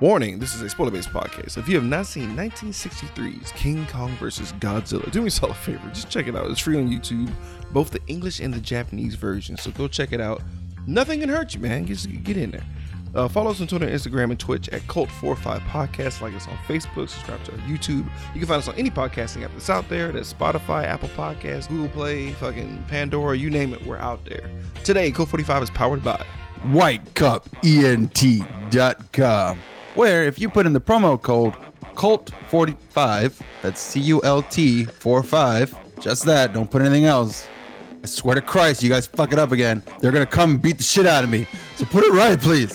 [0.00, 1.58] Warning, this is a spoiler based podcast.
[1.58, 4.54] If you have not seen 1963's King Kong vs.
[4.54, 5.86] Godzilla, do me a favor.
[5.90, 6.50] Just check it out.
[6.50, 7.30] It's free on YouTube,
[7.70, 9.58] both the English and the Japanese version.
[9.58, 10.40] So go check it out.
[10.86, 11.84] Nothing can hurt you, man.
[11.84, 12.64] Just get in there.
[13.14, 16.22] Uh, follow us on Twitter, Instagram, and Twitch at Cult45 Podcast.
[16.22, 17.10] Like us on Facebook.
[17.10, 18.08] Subscribe to our YouTube.
[18.32, 20.12] You can find us on any podcasting app that's out there.
[20.12, 24.50] That's Spotify, Apple Podcasts, Google Play, fucking Pandora, you name it, we're out there.
[24.82, 26.24] Today, Cult45 is powered by
[26.68, 29.58] whitecupent.com,
[30.00, 31.52] where if you put in the promo code
[31.94, 37.46] CULT45, that's C U L T 45, just that, don't put anything else.
[38.02, 39.82] I swear to Christ, you guys fuck it up again.
[40.00, 41.46] They're gonna come and beat the shit out of me.
[41.76, 42.74] So put it right, please.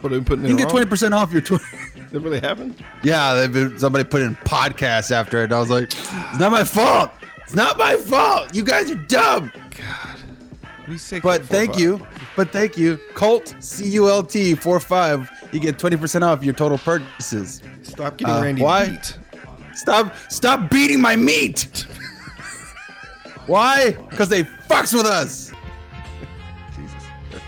[0.00, 1.64] But they putting You can get 20% off your Twitter.
[2.12, 2.82] That really happened?
[3.02, 5.44] yeah, they've been, somebody put in podcast after it.
[5.44, 7.10] And I was like, it's not my fault.
[7.42, 8.54] It's not my fault.
[8.54, 9.52] You guys are dumb.
[10.96, 11.80] Say But thank 45.
[11.80, 12.06] you.
[12.36, 12.98] But thank you.
[13.14, 15.30] Cult C U L T 45.
[15.52, 17.62] You get 20% off your total purchases.
[17.82, 18.88] Stop getting Uh, Randy why?
[18.90, 19.18] beat.
[19.74, 21.86] Stop stop beating my meat.
[23.46, 23.92] Why?
[24.10, 25.52] Because they fucks with us.
[26.76, 27.42] Jesus.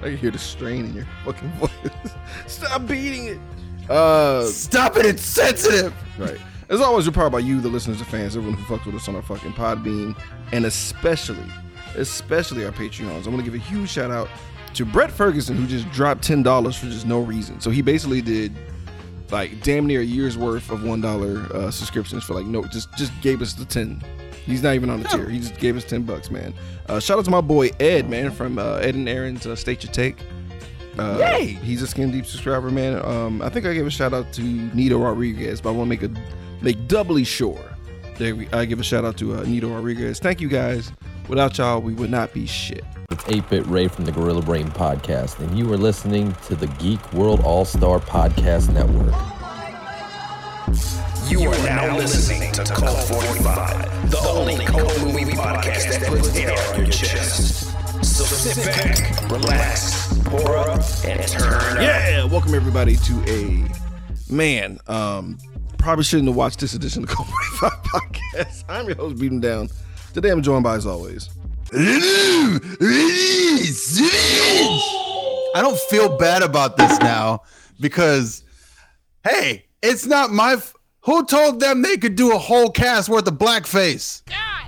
[0.00, 1.70] I can hear the strain in your fucking voice.
[2.46, 3.90] Stop beating it.
[3.90, 5.06] Uh, Stop it.
[5.06, 5.92] It's sensitive.
[6.18, 6.38] right.
[6.68, 9.08] As always, we're powered by you, the listeners, the fans, everyone who fucks with us
[9.08, 10.16] on our fucking Podbean,
[10.52, 11.44] and especially,
[11.96, 13.26] especially our Patreons.
[13.26, 14.28] I want to give a huge shout out
[14.74, 17.60] to Brett Ferguson, who just dropped ten dollars for just no reason.
[17.60, 18.52] So he basically did
[19.30, 22.92] like damn near a year's worth of one dollar uh, subscriptions for like no, just
[22.96, 24.02] just gave us the ten.
[24.44, 25.28] He's not even on the tier.
[25.28, 26.52] He just gave us ten bucks, man.
[26.88, 29.82] Uh, shout out to my boy Ed, man, from uh, Ed and Aaron's uh, State
[29.82, 30.18] Your Take.
[30.98, 31.46] Uh, Yay!
[31.46, 33.04] He's a skin deep subscriber, man.
[33.04, 35.96] Um, I think I gave a shout out to Nito Rodriguez, but I want to
[35.96, 37.74] make a make doubly sure
[38.18, 40.18] that we, I give a shout out to uh, Nito Rodriguez.
[40.20, 40.92] Thank you guys.
[41.28, 42.84] Without y'all, we would not be shit.
[43.10, 46.66] It's 8 Bit Ray from the Gorilla Brain Podcast, and you are listening to the
[46.66, 49.14] Geek World All Star Podcast Network.
[51.30, 56.54] You are now listening to Cult 45, the only cult movie podcast that puts air
[56.74, 57.70] on your chest.
[58.04, 61.80] So sit back, relax, pour up, and turn up.
[61.82, 64.78] Yeah, welcome everybody to a man.
[64.88, 65.38] Um,
[65.78, 67.28] probably shouldn't have watched this edition of the Cult
[67.60, 68.64] 45 podcast.
[68.68, 69.70] I'm your host, Beat 'em Down.
[70.14, 71.28] Today I'm joined by, as always,
[75.54, 77.42] I don't feel bad about this now
[77.80, 78.44] because,
[79.24, 80.52] hey, it's not my.
[80.54, 84.22] F- Who told them they could do a whole cast worth of blackface?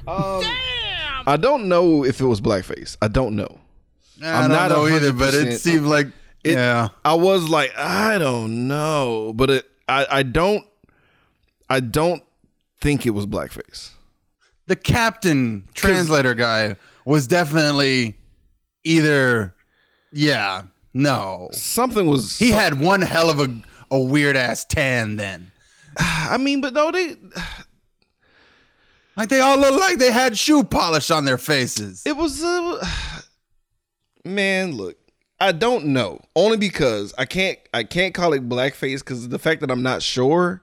[0.04, 2.96] God um, Damn I don't know if it was blackface.
[3.00, 3.60] I don't know.
[4.22, 6.08] I I'm don't not know either, but it seemed like
[6.44, 6.88] It- yeah.
[7.04, 10.64] I was like, I don't know, but it, I, I don't,
[11.70, 12.22] I don't
[12.80, 13.90] think it was blackface.
[14.66, 18.16] The captain translator guy was definitely
[18.84, 19.54] either,
[20.12, 20.62] yeah,
[20.92, 21.48] no.
[21.52, 22.38] Something was.
[22.38, 25.52] He had one hell of a a weird ass tan then.
[25.98, 27.16] I mean, but no, they.
[29.16, 32.02] Like they all look like they had shoe polish on their faces.
[32.04, 32.42] It was.
[32.42, 32.84] Uh,
[34.24, 34.96] man, look,
[35.40, 36.20] I don't know.
[36.34, 37.58] Only because I can't.
[37.72, 40.62] I can't call it blackface because the fact that I'm not sure.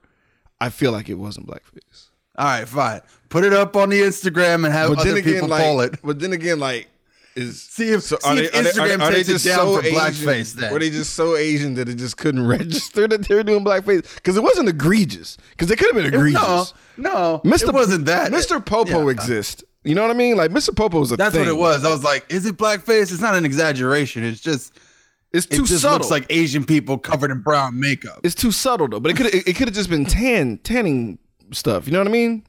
[0.61, 2.07] I feel like it wasn't blackface.
[2.37, 3.01] All right, fine.
[3.29, 5.99] Put it up on the Instagram and have But other people like, poll it.
[6.03, 6.87] but then again, like,
[7.35, 10.71] is See if- so see if Instagram takes it down for blackface then.
[10.71, 14.15] Were they just so Asian that it just couldn't register that they were doing blackface?
[14.15, 15.37] Because it wasn't egregious.
[15.51, 16.73] Because it could have been egregious.
[16.97, 17.69] No, no, Mr.
[17.69, 18.31] it wasn't that.
[18.31, 18.63] Mr.
[18.63, 19.09] Popo Yeah.
[19.11, 19.63] exists.
[19.83, 20.37] You know what I mean?
[20.37, 20.75] Like Mr.
[20.75, 21.41] Popo is a That's thing.
[21.41, 21.83] what it was.
[21.83, 23.11] I was like, is it blackface?
[23.11, 24.23] It's not an exaggeration.
[24.23, 24.79] It's just
[25.33, 25.97] It's it too just subtle.
[25.97, 28.19] looks like Asian people covered in brown makeup.
[28.23, 28.99] it's too subtle though.
[28.99, 31.17] But it could it, it could have just been tan tanning
[31.53, 31.85] stuff.
[31.87, 32.45] You know what I mean?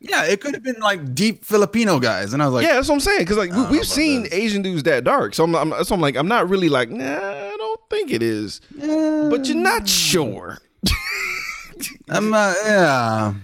[0.00, 2.88] Yeah, it could have been like deep Filipino guys, and I was like, yeah, that's
[2.88, 3.20] what I'm saying.
[3.20, 4.28] Because like we, we've seen.
[4.32, 5.34] Asian dudes that dark.
[5.34, 7.04] So I'm, I'm so I'm like I'm not really like nah.
[7.04, 8.60] I don't think it is.
[8.78, 10.58] But you're not sure.
[12.10, 12.54] I'm not.
[12.64, 13.34] Yeah,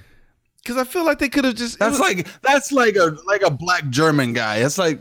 [0.63, 1.79] Because I feel like they could have just.
[1.79, 4.57] that's was- like that's like a like a black German guy.
[4.59, 4.99] It's like,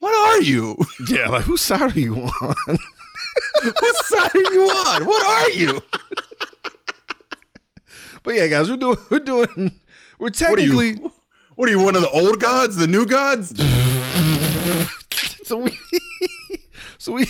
[0.00, 0.76] what are you?
[1.08, 2.54] yeah, like whose side are you on?
[3.62, 5.06] what side are you on?
[5.06, 5.80] What are you?
[8.26, 9.80] But yeah, guys, we're doing we're doing
[10.18, 11.12] we're technically What are you?
[11.54, 11.80] What are you?
[11.80, 12.76] One of the old gods?
[12.76, 13.50] The new gods?
[15.44, 15.78] so we
[16.98, 17.26] so we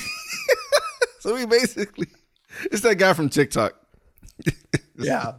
[1.20, 2.08] so we basically
[2.72, 3.74] it's that guy from TikTok.
[4.98, 5.32] Yeah.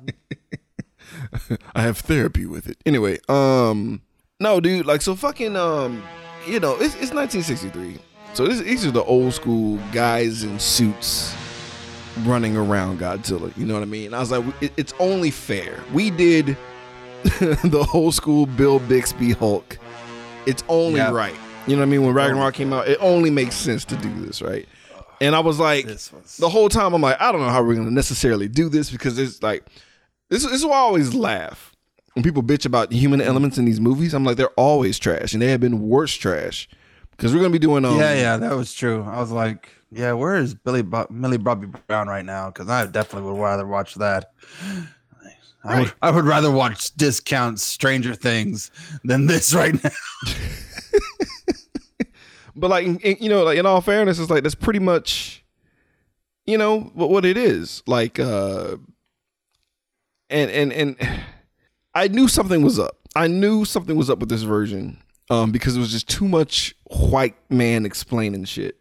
[1.74, 2.78] I have therapy with it.
[2.86, 4.04] Anyway, um,
[4.40, 6.04] no, dude, like so fucking um,
[6.46, 7.98] you know, it's it's 1963.
[8.36, 11.36] So this, these are the old school guys in suits
[12.26, 13.56] running around Godzilla.
[13.58, 14.14] You know what I mean?
[14.14, 15.84] I was like, it, it's only fair.
[15.94, 16.58] We did
[17.24, 19.78] the whole school Bill Bixby Hulk.
[20.46, 21.12] It's only Yeah.
[21.12, 21.36] right.
[21.68, 22.04] You know what I mean?
[22.04, 24.68] When Ragnarok came out, it only makes sense to do this, right?
[25.20, 27.74] And I was like, was- the whole time, I'm like, I don't know how we're
[27.76, 29.66] going to necessarily do this because it's like,
[30.30, 31.74] this, this is why I always laugh
[32.14, 34.14] when people bitch about human elements in these movies.
[34.14, 36.70] I'm like, they're always trash, and they have been worse trash
[37.12, 37.84] because we're going to be doing.
[37.84, 39.04] Um, yeah, yeah, that was true.
[39.04, 42.48] I was like, yeah, where is Billy Bo- Millie Bobby Brown right now?
[42.48, 44.32] Because I definitely would rather watch that.
[45.64, 48.72] I would, I would rather watch discount Stranger Things
[49.04, 49.90] than this right now.
[52.58, 55.46] But like, you know, like in all fairness, it's like that's pretty much,
[56.48, 57.84] you know, what what it is.
[57.86, 58.78] Like, uh,
[60.30, 60.98] and and and
[61.94, 62.98] I knew something was up.
[63.16, 64.98] I knew something was up with this version,
[65.30, 68.76] um, because it was just too much white man explaining shit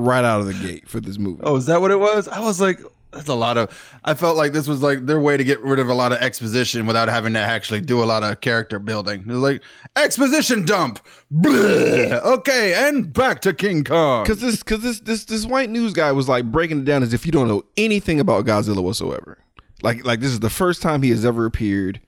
[0.00, 1.40] right out of the gate for this movie.
[1.44, 2.28] Oh, is that what it was?
[2.28, 2.80] I was like,
[3.12, 3.98] that's a lot of.
[4.04, 6.18] I felt like this was like their way to get rid of a lot of
[6.18, 9.22] exposition without having to actually do a lot of character building.
[9.22, 9.62] It was like
[9.96, 11.00] exposition dump.
[11.32, 12.20] Bleh.
[12.22, 14.22] Okay, and back to King Kong.
[14.22, 17.12] Because this, because this, this, this white news guy was like breaking it down as
[17.12, 19.38] if you don't know anything about Godzilla whatsoever.
[19.82, 22.00] Like, like this is the first time he has ever appeared.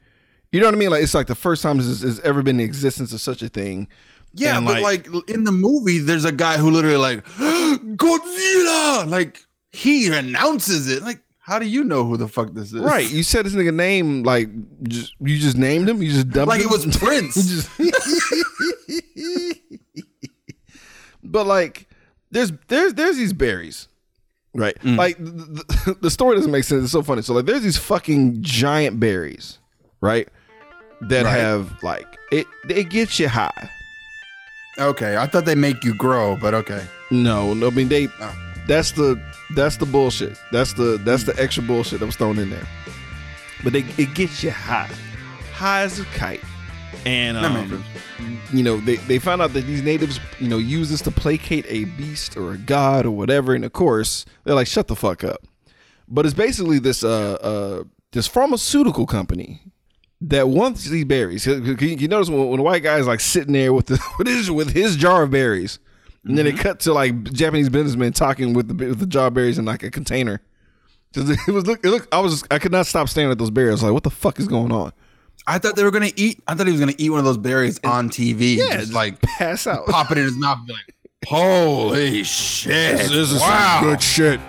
[0.52, 0.90] You know what I mean?
[0.90, 3.48] Like, it's like the first time this has ever been the existence of such a
[3.48, 3.88] thing.
[4.34, 7.24] Yeah, And, but like, in the movie, there's a guy who literally like
[7.96, 9.08] Godzilla.
[9.08, 9.40] Like
[9.72, 11.02] he announces it.
[11.02, 12.80] Like, how do you know who the fuck this is?
[12.80, 13.08] right?
[13.10, 14.48] You said this nigga name like
[14.84, 16.02] just you just named him.
[16.02, 16.68] You just dumped Like him?
[16.68, 17.34] it was Prince.
[17.34, 17.70] Just-
[21.24, 21.88] but like,
[22.30, 23.88] there's there's there's these berries,
[24.54, 24.78] right?
[24.80, 24.96] Mm.
[24.96, 25.30] Like the,
[25.84, 26.84] the, the story doesn't make sense.
[26.84, 27.22] It's so funny.
[27.22, 29.58] So like, there's these fucking giant berries,
[30.00, 30.28] right?
[31.02, 31.32] That Right.
[31.36, 32.46] have like it.
[32.68, 33.70] It gets you high.
[34.82, 36.84] Okay, I thought they make you grow, but okay.
[37.10, 37.68] No, no.
[37.68, 38.08] I mean they.
[38.20, 38.38] Oh.
[38.66, 39.20] That's the
[39.54, 40.40] that's the bullshit.
[40.52, 42.66] That's the that's the extra bullshit that was thrown in there.
[43.64, 44.90] But they it gets you high,
[45.52, 46.42] high as a kite,
[47.04, 47.84] and um,
[48.52, 51.66] you know they they found out that these natives you know use this to placate
[51.68, 55.24] a beast or a god or whatever, and of course they're like shut the fuck
[55.24, 55.46] up.
[56.08, 59.60] But it's basically this uh uh this pharmaceutical company
[60.22, 61.46] that wants these berries.
[61.46, 64.72] You notice when, when the white guy's like sitting there with the with his with
[64.72, 65.78] his jar of berries,
[66.24, 69.34] and then it cut to like Japanese businessmen talking with the with the jar of
[69.34, 70.40] berries in like a container.
[71.14, 73.82] it was look it look I was I could not stop staring at those berries.
[73.82, 74.92] Like, what the fuck is going on?
[75.46, 76.42] I thought they were gonna eat.
[76.46, 78.56] I thought he was gonna eat one of those berries on TV.
[78.56, 79.86] Yeah, just like pass out.
[79.86, 80.94] pop it in his mouth and be like,
[81.26, 82.98] "Holy shit!
[82.98, 84.40] This is some wow, good shit.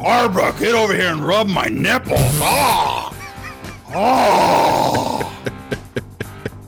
[0.00, 3.14] Barbara, get over here and rub my nipples." Ah,
[3.94, 5.44] oh,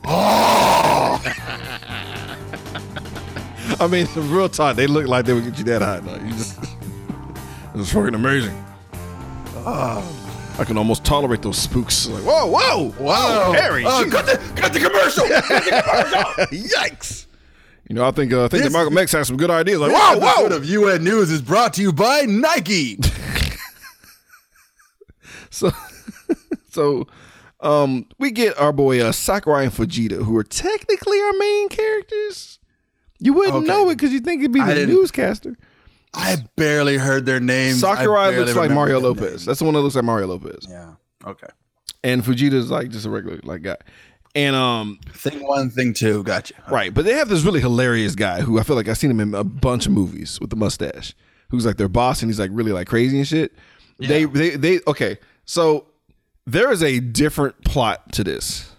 [0.05, 1.23] oh!
[3.81, 6.01] I mean, the real talk, they look like they would get you that high.
[6.01, 6.59] No, you just
[7.75, 8.55] it's fucking amazing.
[9.67, 10.03] Ah,
[10.59, 12.07] I can almost tolerate those spooks.
[12.07, 14.11] Like, whoa, whoa, whoa, Harry, uh, Oh, jeez.
[14.13, 15.25] cut the cut the commercial.
[16.79, 17.27] yikes.
[17.89, 19.79] You know, I think uh, I think that This- Malcolm X has some good ideas.
[19.81, 20.57] Like, whoa, episode whoa.
[20.57, 22.99] of UN News is brought to you by Nike.
[25.51, 25.71] So,
[26.75, 27.07] so,
[27.61, 32.59] um, we get our boy uh, Sakurai and Fujita, who are technically our main characters.
[33.21, 33.67] You wouldn't Okay.
[33.67, 35.57] know it because you think it'd be I the newscaster.
[36.13, 37.81] I barely heard their names.
[37.81, 39.45] Sakurai looks like Mario Lopez.
[39.45, 40.67] That's the one that looks like Mario Lopez.
[40.69, 40.95] Yeah.
[41.27, 41.47] Okay.
[42.03, 43.77] And Fujita's like just a regular like guy.
[44.37, 46.23] And um, Thing one, thing two.
[46.25, 46.55] Gotcha.
[46.71, 49.21] right, but they have this really hilarious guy who I feel like I've seen him
[49.21, 51.15] in a bunch of movies with the mustache,
[51.51, 53.53] who's like their boss and he's like really like crazy and shit.
[53.99, 55.19] They they they okay.
[55.47, 55.87] So
[56.47, 58.71] there is a different plot to this.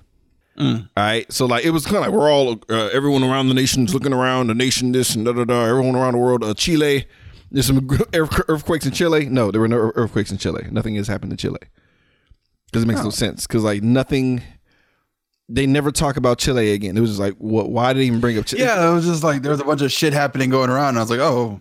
[0.58, 3.54] All right, so like it was kind of like we're all uh, everyone around the
[3.54, 5.66] nation's looking around the nation this and da da da.
[5.66, 7.06] Everyone around the world, uh, Chile.
[7.52, 9.26] There's some earthquakes in Chile.
[9.30, 10.68] No, there were no earthquakes in Chile.
[10.72, 11.60] Nothing has happened in Chile.
[12.66, 13.48] Because it makes no sense.
[13.48, 14.42] Because like nothing,
[15.48, 16.98] they never talk about Chile again.
[16.98, 17.70] It was just like, what?
[17.70, 18.64] Why did they even bring up Chile?
[18.64, 20.90] Yeah, it was just like there was a bunch of shit happening going around.
[20.90, 21.60] And I was like, oh,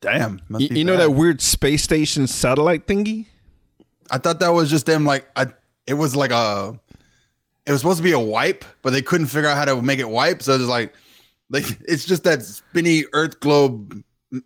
[0.00, 0.40] damn.
[0.58, 3.26] You, you know that weird space station satellite thingy?
[4.10, 5.04] I thought that was just them.
[5.04, 5.46] Like, I,
[5.86, 6.78] it was like a,
[7.66, 9.98] it was supposed to be a wipe, but they couldn't figure out how to make
[9.98, 10.42] it wipe.
[10.42, 10.94] So it's like,
[11.50, 14.02] like it's just that spinny Earth globe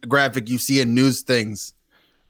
[0.06, 1.72] graphic you see in news things.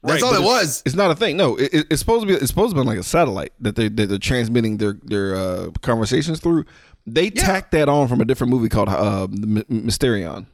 [0.01, 0.81] That's Right, all it was.
[0.85, 1.35] It's not a thing.
[1.35, 2.33] No, it, it- it's supposed to be.
[2.33, 5.71] It's supposed to be like a satellite that they that they're transmitting their their uh,
[5.81, 6.63] conversations through.
[7.05, 10.45] They tacked that on from a different movie called uh, Mysterians.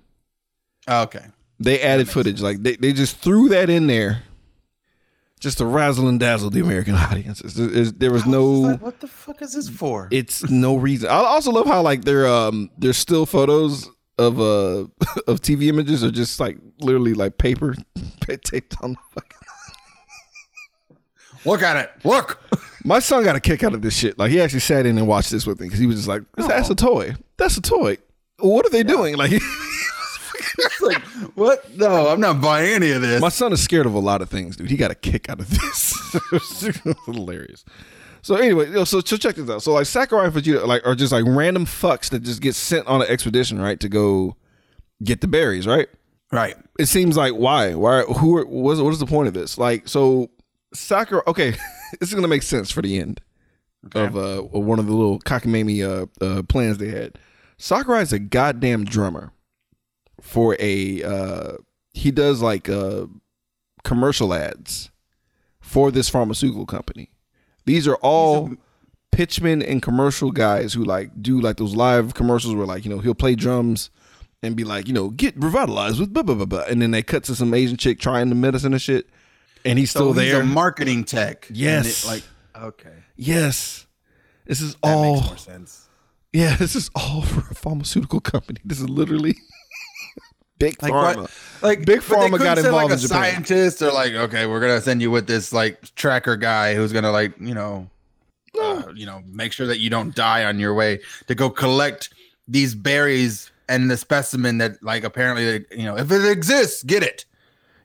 [0.87, 1.25] Okay.
[1.59, 2.41] They added footage.
[2.41, 4.23] Like they, they just threw that in there
[5.39, 7.53] just to razzle and dazzle the American audiences.
[7.55, 10.07] There, is- there was no what the fuck is this for?
[10.11, 11.09] it's no reason.
[11.09, 14.43] I also love how like their um their still photos of uh
[15.27, 17.75] of TV images are just like literally like paper
[18.43, 19.31] taped on the fucking
[21.45, 21.91] Look at it.
[22.03, 22.41] Look.
[22.83, 24.17] My son got a kick out of this shit.
[24.17, 26.23] Like he actually sat in and watched this with me because he was just like,
[26.37, 27.13] "That's a toy.
[27.37, 27.97] That's a toy.
[28.39, 29.31] What are they doing?" Like,
[30.81, 31.01] like,
[31.35, 31.75] what?
[31.75, 33.21] No, I'm not buying any of this.
[33.21, 34.69] My son is scared of a lot of things, dude.
[34.69, 36.17] He got a kick out of this.
[37.05, 37.65] hilarious.
[38.21, 39.61] So anyway, so, so check this out.
[39.61, 42.87] So like Sakurai and Fujita like are just like random fucks that just get sent
[42.87, 44.35] on an expedition, right, to go
[45.03, 45.87] get the berries, right?
[46.31, 46.55] right.
[46.79, 47.75] It seems like why?
[47.75, 48.01] Why?
[48.01, 48.37] Who?
[48.37, 49.57] Are, what is, what is the point of this?
[49.57, 50.31] Like, so
[50.73, 51.21] Sakurai.
[51.27, 51.51] Okay,
[51.99, 53.21] this is gonna make sense for the end
[53.93, 57.19] of uh one of the little cockamamie uh, uh plans they had.
[57.57, 59.31] Sakurai is a goddamn drummer
[60.25, 61.03] for a.
[61.03, 61.53] uh
[61.93, 63.05] He does like uh
[63.83, 64.89] commercial ads
[65.61, 67.09] for this pharmaceutical company.
[67.65, 68.51] These are all
[69.11, 72.99] pitchmen and commercial guys who like do like those live commercials where like you know
[72.99, 73.89] he'll play drums
[74.43, 77.01] and be like you know get revitalized with blah blah blah blah, and then they
[77.03, 79.07] cut to some Asian chick trying the medicine and shit,
[79.63, 80.41] and he's still So he's there.
[80.41, 81.47] a marketing tech.
[81.49, 82.03] And Yes.
[82.03, 82.23] it, like,
[82.69, 82.97] okay.
[83.15, 83.87] yes,
[84.45, 85.15] this is That all.
[85.15, 85.87] makes more sense.
[86.33, 88.59] Yeah, this is all for a pharmaceutical company.
[88.65, 89.35] This is literally
[90.59, 91.15] big Like pharma.
[91.17, 91.31] what?
[91.61, 93.31] Like Big Pharma got involved like in a Japan.
[93.45, 97.11] scientist or like, okay, we're gonna send you with this like tracker guy who's gonna
[97.11, 97.89] like, you know,
[98.61, 102.13] uh, you know, make sure that you don't die on your way to go collect
[102.47, 107.25] these berries and the specimen that like apparently you know if it exists, get it.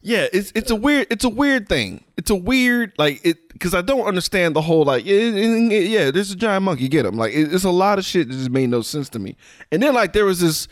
[0.03, 2.05] Yeah, it's it's a weird it's a weird thing.
[2.17, 6.11] It's a weird like it because I don't understand the whole like yeah yeah, yeah
[6.11, 8.51] there's a giant monkey get him like it, it's a lot of shit that just
[8.51, 9.37] made no sense to me.
[9.73, 10.69] And then like there was this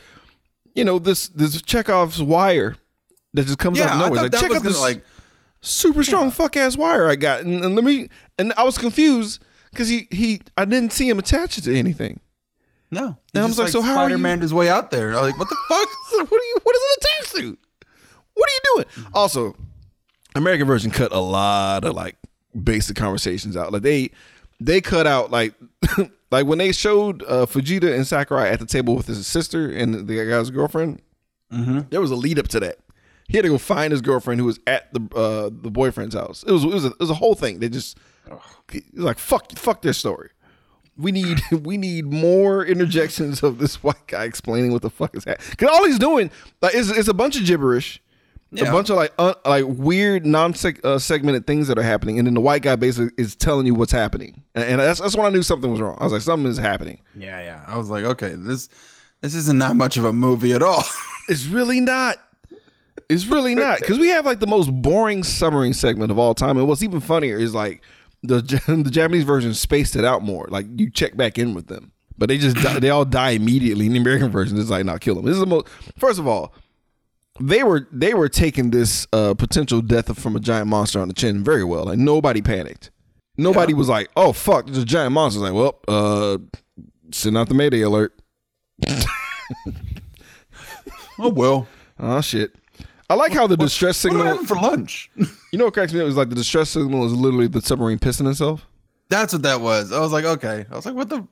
[0.78, 2.76] you know this this Chekhov's wire
[3.34, 4.22] that just comes out of nowhere.
[4.22, 5.04] Like, check out this like
[5.60, 8.08] super strong fuck ass wire I got and, and let me
[8.38, 9.42] and I was confused
[9.72, 12.20] because he he I didn't see him attached to anything.
[12.92, 13.18] no.
[13.34, 15.16] And I was like, so how Spider Man his way out there?
[15.16, 15.88] I'm like, what the fuck?
[16.30, 16.56] What are you?
[16.62, 17.58] What is it attached to?
[18.34, 18.86] What are you doing?
[18.86, 19.16] Mm-hmm.
[19.16, 19.56] Also,
[20.36, 22.16] American version cut a lot of like
[22.62, 23.72] basic conversations out.
[23.72, 24.10] Like they
[24.60, 25.54] they cut out like
[26.30, 30.06] like when they showed uh, Fujita and Sakurai at the table with his sister and
[30.06, 31.00] the guy's girlfriend.
[31.90, 32.78] There was a lead up to that.
[33.28, 36.42] He had to go find his girlfriend who was at the uh, the boyfriend's house.
[36.46, 37.60] It was it was a, it was a whole thing.
[37.60, 37.98] They just
[38.72, 40.30] it was like fuck fuck their story.
[40.96, 45.24] We need we need more interjections of this white guy explaining what the fuck is
[45.24, 45.48] happening.
[45.50, 46.30] Because all he's doing
[46.60, 48.02] like is it's a bunch of gibberish,
[48.52, 52.26] a bunch of like un, like weird non uh, segmented things that are happening, and
[52.26, 55.26] then the white guy basically is telling you what's happening, and, and that's that's when
[55.26, 55.98] I knew something was wrong.
[56.00, 57.00] I was like something is happening.
[57.14, 57.64] Yeah, yeah.
[57.66, 58.68] I was like, okay, this
[59.20, 60.84] this isn't that much of a movie at all.
[61.30, 62.16] It's really not.
[63.10, 66.56] It's really not because we have like the most boring submarine segment of all time,
[66.56, 67.82] and what's even funnier is like
[68.22, 68.40] the
[68.82, 70.46] the Japanese version spaced it out more.
[70.48, 73.84] Like you check back in with them, but they just die, they all die immediately.
[73.84, 75.26] In the American version, it's like not kill them.
[75.26, 75.68] This is the most.
[75.98, 76.54] First of all,
[77.40, 81.14] they were they were taking this uh, potential death from a giant monster on the
[81.14, 81.84] chin very well.
[81.84, 82.90] Like nobody panicked.
[83.36, 86.38] Nobody was like, "Oh fuck, there's a giant monster." Like, well, uh,
[87.12, 88.12] send out the mayday alert.
[91.18, 91.66] oh well.
[91.98, 92.54] Oh shit.
[93.10, 94.26] I like how the distress What are signal.
[94.26, 95.10] having for lunch?
[95.50, 97.98] You know what cracks me up is like the distress signal is literally the submarine
[97.98, 98.66] pissing itself.
[99.08, 99.92] That's what that was.
[99.92, 100.66] I was like, okay.
[100.70, 101.26] I was like, what the?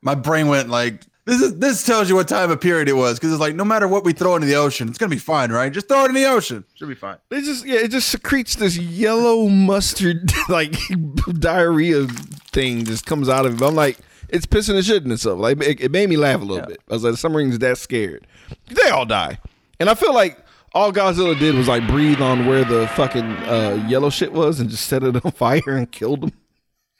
[0.00, 3.18] My brain went like, this is this tells you what time of period it was
[3.18, 5.50] because it's like no matter what we throw into the ocean, it's gonna be fine,
[5.50, 5.72] right?
[5.72, 7.18] Just throw it in the ocean, should be fine.
[7.30, 10.74] It just yeah, it just secretes this yellow mustard like
[11.38, 12.06] diarrhea
[12.52, 13.64] thing just comes out of it.
[13.64, 15.40] I'm like, it's pissing and shitting itself.
[15.40, 16.80] Like it, it made me laugh a little bit.
[16.88, 18.24] I was like, the submarine's that scared.
[18.68, 19.38] They all die,
[19.80, 20.38] and I feel like
[20.76, 24.70] all Godzilla did was like breathe on where the fucking uh, yellow shit was and
[24.70, 26.32] just set it on fire and killed them.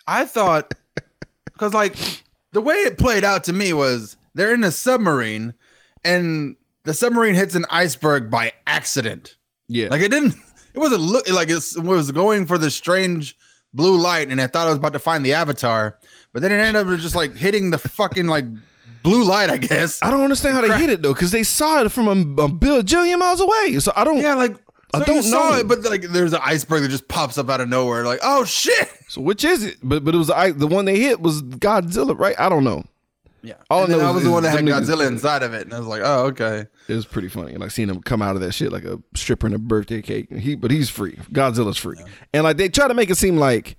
[0.07, 0.75] I thought
[1.45, 1.95] because like
[2.57, 5.53] the way it played out to me was they're in a submarine
[6.03, 9.37] and the submarine hits an iceberg by accident.
[9.69, 10.35] Yeah, Like it didn't.
[10.73, 13.37] It wasn't look like it was going for the strange
[13.75, 15.99] blue light, and I thought I was about to find the avatar,
[16.33, 18.47] but then it ended up just like hitting the fucking like
[19.03, 19.51] blue light.
[19.51, 20.03] I guess.
[20.03, 22.49] I don't understand how they hit it though, because they saw it from a, a
[22.49, 23.79] bajillion miles away.
[23.81, 24.17] So I don't.
[24.19, 24.57] Yeah, like
[24.97, 25.57] I so don't you saw know.
[25.59, 28.05] it, but like there's an iceberg that just pops up out of nowhere.
[28.05, 28.89] Like, oh shit!
[29.09, 29.77] So which is it?
[29.83, 32.35] But but it was I, the one they hit was Godzilla, right?
[32.39, 32.85] I don't know.
[33.43, 34.89] Yeah, All I and then know I is- was the one that had them niggas-
[34.89, 36.67] Godzilla inside of it, and I was like, oh okay.
[36.89, 39.01] It was pretty funny, and like seeing him come out of that shit like a
[39.15, 40.33] stripper in a birthday cake.
[40.33, 41.13] He but he's free.
[41.33, 41.99] Godzilla's free,
[42.33, 43.77] and like they try to make it seem like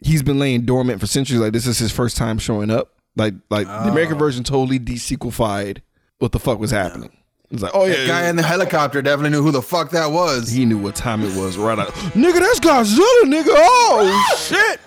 [0.00, 1.40] he's been laying dormant for centuries.
[1.40, 2.92] Like this is his first time showing up.
[3.16, 4.18] Like like the American oh.
[4.18, 5.78] version totally desequified
[6.18, 7.16] what the fuck was happening.
[7.50, 10.10] It's like oh yeah, The guy in the helicopter definitely knew who the fuck that
[10.10, 10.48] was.
[10.50, 11.88] he knew what time it was right out.
[12.14, 13.46] nigga, that's Godzilla, nigga.
[13.48, 14.80] Oh shit.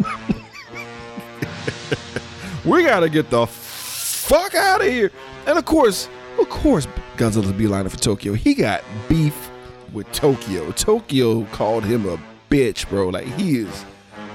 [2.65, 5.11] we gotta get the fuck out of here.
[5.45, 6.87] And of course, of course,
[7.17, 8.33] Godzilla's beelining for Tokyo.
[8.33, 9.49] He got beef
[9.93, 10.71] with Tokyo.
[10.71, 13.09] Tokyo called him a bitch, bro.
[13.09, 13.85] Like he is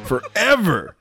[0.04, 0.94] forever.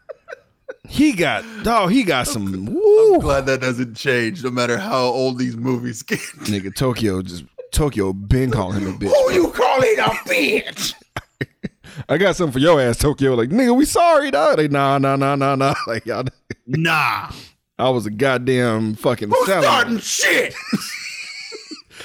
[0.87, 1.91] He got dog.
[1.91, 2.65] He got some.
[2.65, 6.19] Woo, Glad that doesn't change, no matter how old these movies get.
[6.43, 6.73] nigga.
[6.75, 9.07] Tokyo just Tokyo been calling him a bitch.
[9.07, 10.93] Who you calling a bitch?
[12.09, 13.33] I got something for your ass, Tokyo.
[13.35, 14.57] Like, nigga, we sorry, dog.
[14.57, 15.73] Like, nah, nah, nah, nah, nah.
[15.87, 16.25] Like, y'all,
[16.65, 17.31] Nah.
[17.79, 20.53] I was a goddamn fucking Who's starting shit?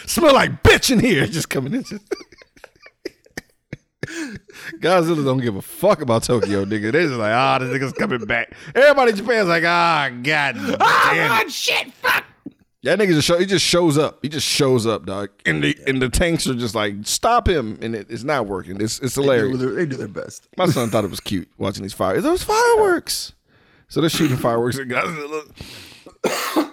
[0.06, 1.26] Smell like bitch in here.
[1.26, 1.84] Just coming in.
[4.80, 6.92] Godzilla don't give a fuck about Tokyo, nigga.
[6.92, 8.54] They just like, ah, this nigga's coming back.
[8.74, 11.52] Everybody in Japan's like, ah, god damn it.
[11.52, 12.24] shit, fuck.
[12.84, 14.20] That nigga just show, he just shows up.
[14.22, 15.30] He just shows up, dog.
[15.44, 18.80] And the and the tanks are just like, stop him, and it, it's not working.
[18.80, 19.58] It's it's They hilarious.
[19.58, 20.48] do, their, they do their best.
[20.56, 22.22] My son thought it was cute watching these fires.
[22.22, 23.32] Those fireworks.
[23.88, 25.42] So they're shooting fireworks at Godzilla.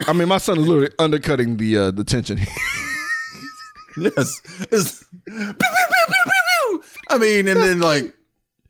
[0.08, 2.40] I mean, my son is literally undercutting the uh, the tension.
[3.98, 4.42] Yes.
[7.10, 8.14] I mean, and then like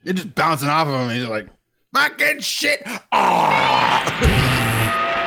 [0.03, 1.09] it just bouncing off of him.
[1.09, 1.47] And he's like,
[1.93, 2.81] fucking shit.
[3.11, 4.45] Ah.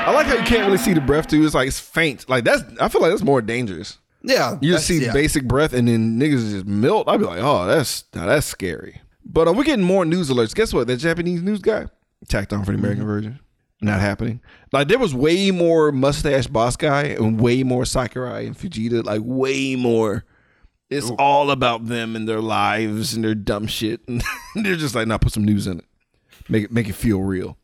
[0.06, 1.44] I like how you can't really see the breath too.
[1.44, 2.28] It's like it's faint.
[2.28, 3.98] Like that's I feel like that's more dangerous.
[4.22, 4.58] Yeah.
[4.60, 5.12] You just see yeah.
[5.12, 7.08] basic breath and then niggas just melt.
[7.08, 9.00] I'd be like, oh, that's now that's scary.
[9.24, 10.54] But uh, we're getting more news alerts.
[10.54, 10.86] Guess what?
[10.86, 11.86] That Japanese news guy
[12.28, 13.38] tacked on for the American version.
[13.80, 14.40] Not happening.
[14.72, 19.04] Like there was way more mustache boss guy and way more Sakurai and Fujita.
[19.04, 20.24] Like way more.
[20.90, 24.00] It's all about them and their lives and their dumb shit.
[24.08, 24.22] And
[24.54, 25.84] they're just like, nah, put some news in it.
[26.48, 27.58] Make it make it feel real.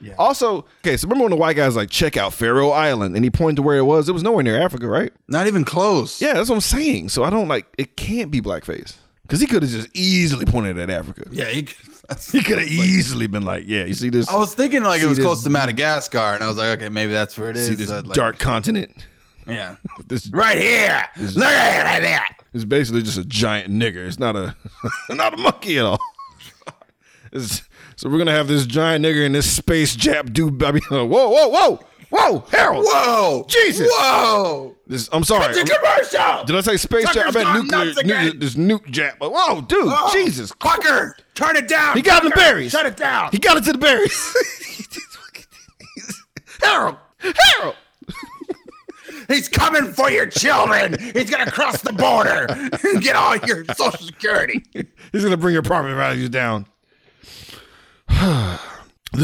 [0.00, 0.14] Yeah.
[0.18, 3.30] Also, okay, so remember when the white guy's like, check out Faro Island, and he
[3.30, 4.08] pointed to where it was?
[4.08, 5.12] It was nowhere near Africa, right?
[5.28, 6.22] Not even close.
[6.22, 7.10] Yeah, that's what I'm saying.
[7.10, 8.94] So I don't like it can't be blackface.
[9.22, 11.24] Because he could have just easily pointed at Africa.
[11.30, 11.46] Yeah.
[11.46, 11.68] He,
[12.32, 15.06] He could have easily been like, yeah, you see this I was thinking like it
[15.06, 17.68] was this- close to Madagascar, and I was like, okay, maybe that's where it is.
[17.68, 19.06] see this like, dark continent.
[19.46, 19.76] Yeah.
[20.08, 21.04] This Right here.
[21.18, 22.24] Look at it right there.
[22.52, 24.06] Is basically just a giant nigger.
[24.06, 24.56] It's not a
[25.10, 26.00] not a monkey at all.
[27.32, 27.62] It's-
[27.94, 30.60] so we're gonna have this giant nigger in this space Jap dude.
[30.62, 32.84] I mean, whoa, whoa, whoa, whoa, Harold.
[32.88, 33.44] Whoa.
[33.48, 33.88] Jesus.
[33.92, 34.74] Whoa.
[34.86, 35.54] This, I'm sorry.
[35.54, 36.44] It's a commercial.
[36.46, 37.36] Did I say space Jap?
[37.36, 38.04] I meant nuclear.
[38.22, 39.18] nuclear this nuke Jap.
[39.20, 40.50] But whoa, dude, Oh, Jesus.
[40.52, 41.12] Fucker.
[41.34, 41.94] Turn it down.
[41.94, 42.72] He got the berries.
[42.72, 43.28] Shut it down.
[43.32, 44.34] He got it to the berries.
[46.62, 47.76] Harold, Harold.
[49.30, 50.96] He's coming for your children.
[51.14, 54.62] He's gonna cross the border and get all your social security.
[55.12, 56.66] He's gonna bring your property values down.
[58.08, 58.58] the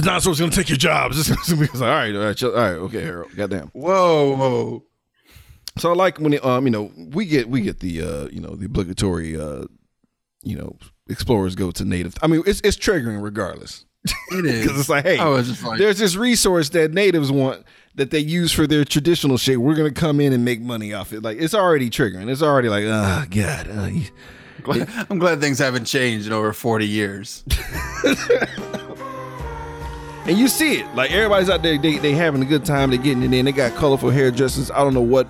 [0.00, 1.18] dinosaur's gonna take your jobs.
[1.30, 3.34] It's gonna be like, all right, all right, all right, okay, Harold.
[3.34, 3.68] Goddamn.
[3.72, 4.84] Whoa, whoa.
[5.78, 8.40] So I like when it, um, you know, we get we get the uh, you
[8.40, 9.64] know, the obligatory uh,
[10.42, 12.14] you know, explorers go to native.
[12.22, 13.84] I mean, it's it's triggering regardless.
[14.30, 14.62] It is.
[14.66, 17.64] Because it's like, hey, I was just like, there's this resource that natives want
[17.96, 19.60] that they use for their traditional shit.
[19.60, 21.22] We're gonna come in and make money off it.
[21.22, 22.30] Like it's already triggering.
[22.30, 23.68] It's already like, oh god.
[23.70, 24.06] Uh, you-
[25.10, 27.44] I'm glad things haven't changed in over 40 years.
[30.26, 30.94] and you see it.
[30.94, 32.90] Like everybody's out there, they they having a good time.
[32.90, 33.44] They're getting it in.
[33.44, 34.70] They got colorful hairdressers.
[34.70, 35.28] I don't know what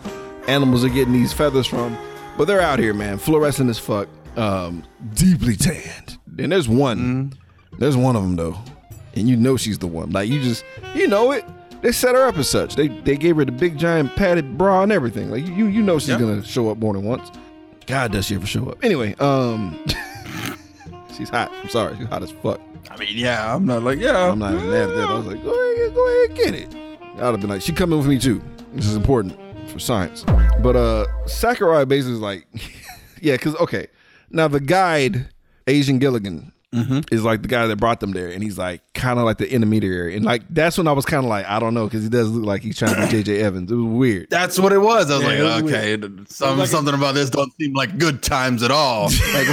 [0.48, 1.96] animals are getting these feathers from,
[2.38, 3.18] but they're out here, man.
[3.18, 4.08] Fluorescent as fuck.
[4.36, 6.18] Um, deeply tanned.
[6.38, 7.32] And there's one.
[7.78, 8.56] There's one of them though,
[9.14, 10.10] and you know she's the one.
[10.12, 11.44] Like you just, you know it.
[11.86, 12.74] They set her up as such.
[12.74, 15.30] They they gave her the big giant padded bra and everything.
[15.30, 17.30] Like you you know she's gonna show up more than once.
[17.86, 18.84] God, does she ever show up?
[18.84, 19.78] Anyway, um,
[21.16, 21.52] she's hot.
[21.62, 22.60] I'm sorry, she's hot as fuck.
[22.90, 24.32] I mean, yeah, I'm not like, yeah.
[24.32, 25.08] I'm not even mad at that.
[25.10, 26.74] I was like, go ahead, go ahead, get it.
[27.18, 28.42] I'd have been like, she coming with me too.
[28.72, 29.38] This is important
[29.70, 30.24] for science.
[30.64, 32.48] But uh Sakurai basically is like,
[33.22, 33.86] yeah, because okay,
[34.28, 35.28] now the guide
[35.68, 36.52] Asian Gilligan
[37.10, 39.50] is like the guy that brought them there, and he's like kind of like the
[39.50, 42.08] intermediary, and like that's when I was kind of like, I don't know, because he
[42.08, 43.70] does look like he's trying to be JJ Evans.
[43.70, 44.30] It was weird.
[44.30, 45.10] That's what it was.
[45.10, 48.22] I was Yeah, it was like, okay, some, something about this don't seem like good
[48.22, 49.10] times at all.
[49.34, 49.48] Like,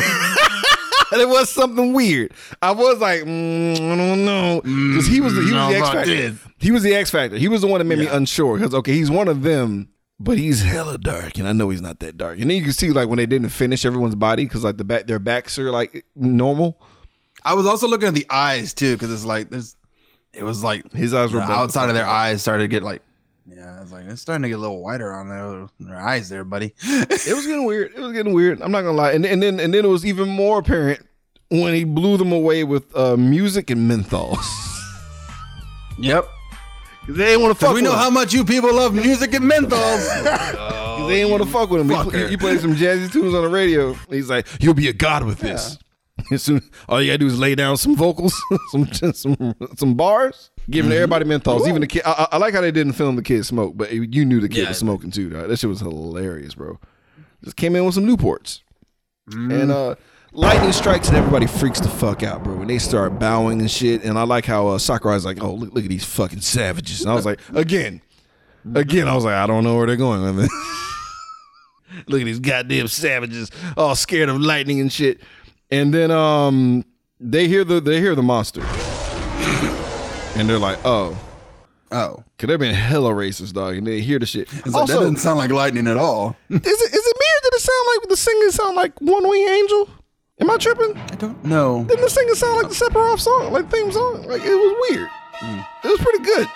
[1.12, 2.34] And it was something weird.
[2.62, 5.90] I was like, mm, I don't know, because he was the, he was the X
[5.90, 6.50] factor.
[6.58, 7.38] He was the X factor.
[7.38, 8.58] He was the one that made me unsure.
[8.58, 12.00] Because okay, he's one of them, but he's hella dark, and I know he's not
[12.00, 12.40] that dark.
[12.40, 14.84] And then you can see like when they didn't finish everyone's body because like the
[14.84, 16.80] back their backs are like normal.
[17.46, 19.76] I was also looking at the eyes too, because it's like there's,
[20.34, 23.02] it was like His eyes were the outside of their eyes started to get like,
[23.46, 26.30] yeah, I was like, it's starting to get a little whiter on their, their eyes
[26.30, 26.74] there, buddy.
[26.84, 27.92] It was getting weird.
[27.94, 28.62] It was getting weird.
[28.62, 29.12] I'm not gonna lie.
[29.12, 31.06] And, and then and then it was even more apparent
[31.50, 34.46] when he blew them away with uh, music and menthols.
[36.00, 36.26] yep.
[37.08, 37.76] they didn't want to fuck.
[37.76, 37.98] we know him.
[38.00, 40.08] how much you people love music and menthols.
[40.94, 41.90] 'Cause they didn't want to fuck with him.
[42.14, 43.94] He, he played some jazzy tunes on the radio.
[44.10, 45.78] He's like, "You'll be a god with this."
[46.32, 48.40] As soon, all you gotta do is lay down some vocals,
[48.72, 50.96] some some some bars, giving Mm-hmm.
[50.96, 51.68] everybody menthols.
[51.68, 52.04] Even the kid.
[52.06, 54.62] I, I- like how they didn't film the kid smoke, but you knew the kid
[54.64, 54.68] Yeah.
[54.70, 55.30] was smoking too.
[55.30, 55.48] Dog.
[55.50, 56.80] That shit was hilarious, bro.
[57.44, 58.62] Just came in with some Newports,
[59.30, 59.52] Mm-hmm.
[59.52, 59.96] and uh,
[60.32, 62.56] lightning strikes and everybody freaks the fuck out, bro.
[62.56, 65.74] When they start bowing and shit, and I like how uh, Sakurai's like, "Oh, look,
[65.74, 68.02] look at these fucking savages," and I was like, again,
[68.76, 70.52] again, I was like, I don't know where they're going with it.
[72.08, 75.22] Look at these goddamn savages, all scared of lightning and shit.
[75.74, 76.86] And then um,
[77.20, 78.62] they hear the they hear the monster,
[80.38, 81.18] and they're like, oh.
[81.92, 84.52] Oh, could they've been hella racist, dog, and they hear the shit.
[84.52, 86.36] It's like, Also, that doesn't sound like lightning at all.
[86.50, 89.28] is it is it me or did it sound like the singing sound like One
[89.28, 89.90] Wing Angel?
[90.42, 90.98] Am I tripping?
[90.98, 91.84] I don't know.
[91.86, 94.24] Didn't the singing sound like the Sephiroth song, like theme song?
[94.28, 95.10] Like it was weird.
[95.84, 96.48] It was pretty good.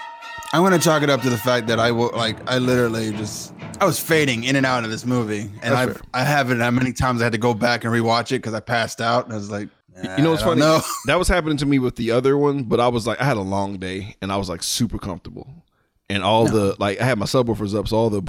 [0.54, 3.54] I'm gonna chalk it up to the fact that I will like I literally just
[3.82, 6.02] I was fading in and out of this movie, and fair.
[6.14, 8.60] I haven't how many times I had to go back and rewatch it because I
[8.60, 9.68] passed out and I was like,
[10.18, 10.62] You know what's funny?
[10.62, 13.26] No, That was happening to me with the other one, but I was like, I
[13.26, 15.48] had a long day and I was like super comfortable,
[16.10, 18.22] and all the like I had my subwoofers up, so all the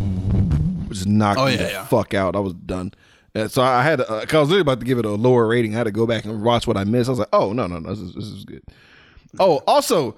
[0.93, 1.85] just knocked Oh, me the yeah.
[1.87, 2.35] fuck out.
[2.35, 2.93] I was done.
[3.35, 5.47] And so I had, to, uh, I was literally about to give it a lower
[5.47, 5.75] rating.
[5.75, 7.09] I had to go back and watch what I missed.
[7.09, 8.63] I was like, oh no, no, no, this is, this is good.
[9.39, 10.17] Oh, also,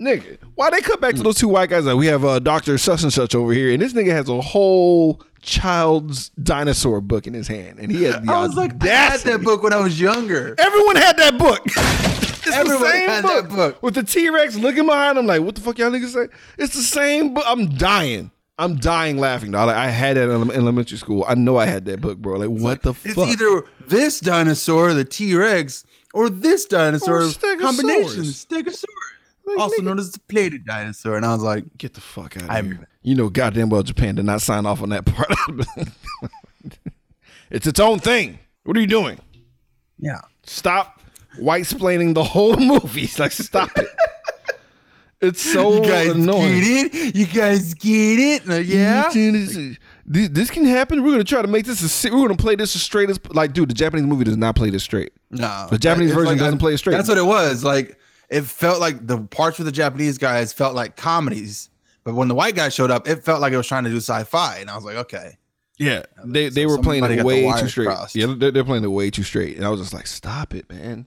[0.00, 1.86] nigga, why they cut back to those two white guys?
[1.86, 4.40] Like we have uh, Doctor such and such over here, and this nigga has a
[4.40, 8.86] whole child's dinosaur book in his hand, and he has the I was like, I
[8.88, 10.54] had that book when I was younger.
[10.58, 11.60] Everyone had that book.
[11.66, 13.48] it's Everyone the same had book.
[13.48, 13.82] that book.
[13.82, 16.28] With the T Rex looking behind him, like, what the fuck y'all niggas say?
[16.58, 17.44] It's the same book.
[17.46, 18.30] I'm dying.
[18.60, 19.68] I'm dying laughing, dog.
[19.68, 21.24] Like, I had that in elementary school.
[21.28, 22.38] I know I had that book, bro.
[22.38, 23.16] Like, what the fuck?
[23.28, 27.30] It's either this dinosaur, the T Rex, or this dinosaur Or
[27.60, 28.84] combination, Stegosaurus,
[29.48, 31.16] Like, also nigga- known as the plated dinosaur.
[31.16, 32.88] And I was like, Get the fuck out of I'm- here.
[33.02, 35.30] You know, goddamn well, Japan did not sign off on that part.
[37.50, 38.38] it's its own thing.
[38.64, 39.18] What are you doing?
[39.98, 40.20] yeah.
[40.44, 41.00] Stop
[41.38, 43.02] white splaining the whole movie.
[43.02, 43.88] It's Like, stop it.
[45.20, 46.60] It's so You guys annoying.
[46.60, 47.16] get it?
[47.16, 48.46] You guys get it?
[48.46, 49.10] Like, yeah.
[49.12, 51.02] This, this, can happen.
[51.02, 52.10] We're gonna try to make this a.
[52.14, 53.68] We're gonna play this as straight as like, dude.
[53.68, 55.10] The Japanese movie does not play this straight.
[55.30, 56.96] No, The Japanese version doesn't play it straight.
[56.96, 57.64] That's what it was.
[57.64, 57.98] Like
[58.30, 61.70] it felt like the parts with the Japanese guys felt like comedies,
[62.04, 63.96] but when the white guy showed up, it felt like it was trying to do
[63.96, 65.38] sci-fi, and I was like, okay,
[65.78, 67.86] Yeah, they so they were playing it way too straight.
[67.86, 68.14] crossed.
[68.16, 70.68] Yeah, they're, they're playing it way too straight, and I was just like, stop it,
[70.70, 71.06] man,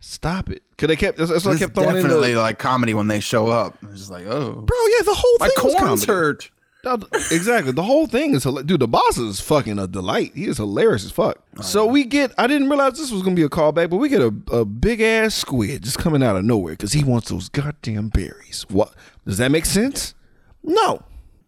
[0.00, 0.62] stop it.
[0.76, 1.18] Cause they kept.
[1.18, 2.08] That's, that's what I kept throwing in.
[2.08, 3.76] The, like comedy when they show up.
[3.82, 6.06] It's just like, oh, bro, yeah, the whole my thing was corns comedy.
[6.06, 6.50] hurt.
[7.30, 7.72] Exactly.
[7.72, 8.80] The whole thing is dude.
[8.80, 10.32] The boss is fucking a delight.
[10.34, 11.38] He is hilarious as fuck.
[11.58, 12.32] Oh, so we get.
[12.38, 15.00] I didn't realize this was gonna be a callback, but we get a, a big
[15.00, 18.66] ass squid just coming out of nowhere because he wants those goddamn berries.
[18.68, 18.92] What
[19.26, 20.14] does that make sense?
[20.62, 21.02] No,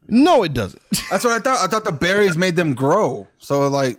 [0.09, 0.83] no, it doesn't.
[1.11, 1.64] That's what I thought.
[1.64, 3.27] I thought the berries made them grow.
[3.38, 3.99] So like,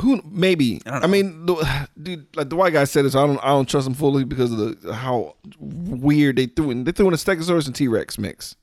[0.00, 0.80] Who maybe?
[0.86, 1.08] I, know.
[1.08, 3.14] mean, the, dude, like the white guy said this.
[3.14, 3.38] I don't.
[3.38, 6.84] I don't trust him fully because of the how weird they threw in.
[6.84, 8.56] They threw in a Stegosaurus and T Rex mix.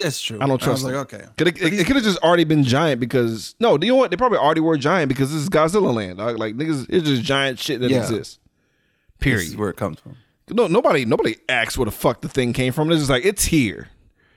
[0.00, 0.38] That's true.
[0.40, 0.84] I don't trust.
[0.84, 3.76] I was like, okay, Could it, it, could have just already been giant because no,
[3.78, 4.10] do you know what?
[4.10, 6.18] They probably already were giant because this is Godzilla land.
[6.18, 6.38] dog.
[6.38, 7.98] Like niggas, it's just giant shit that Yeah.
[8.02, 8.38] exists.
[8.38, 9.48] this Period.
[9.48, 10.16] is where it comes from.
[10.50, 12.90] No, nobody, nobody asks where the fuck the thing came from.
[12.90, 13.88] It's just like it's here.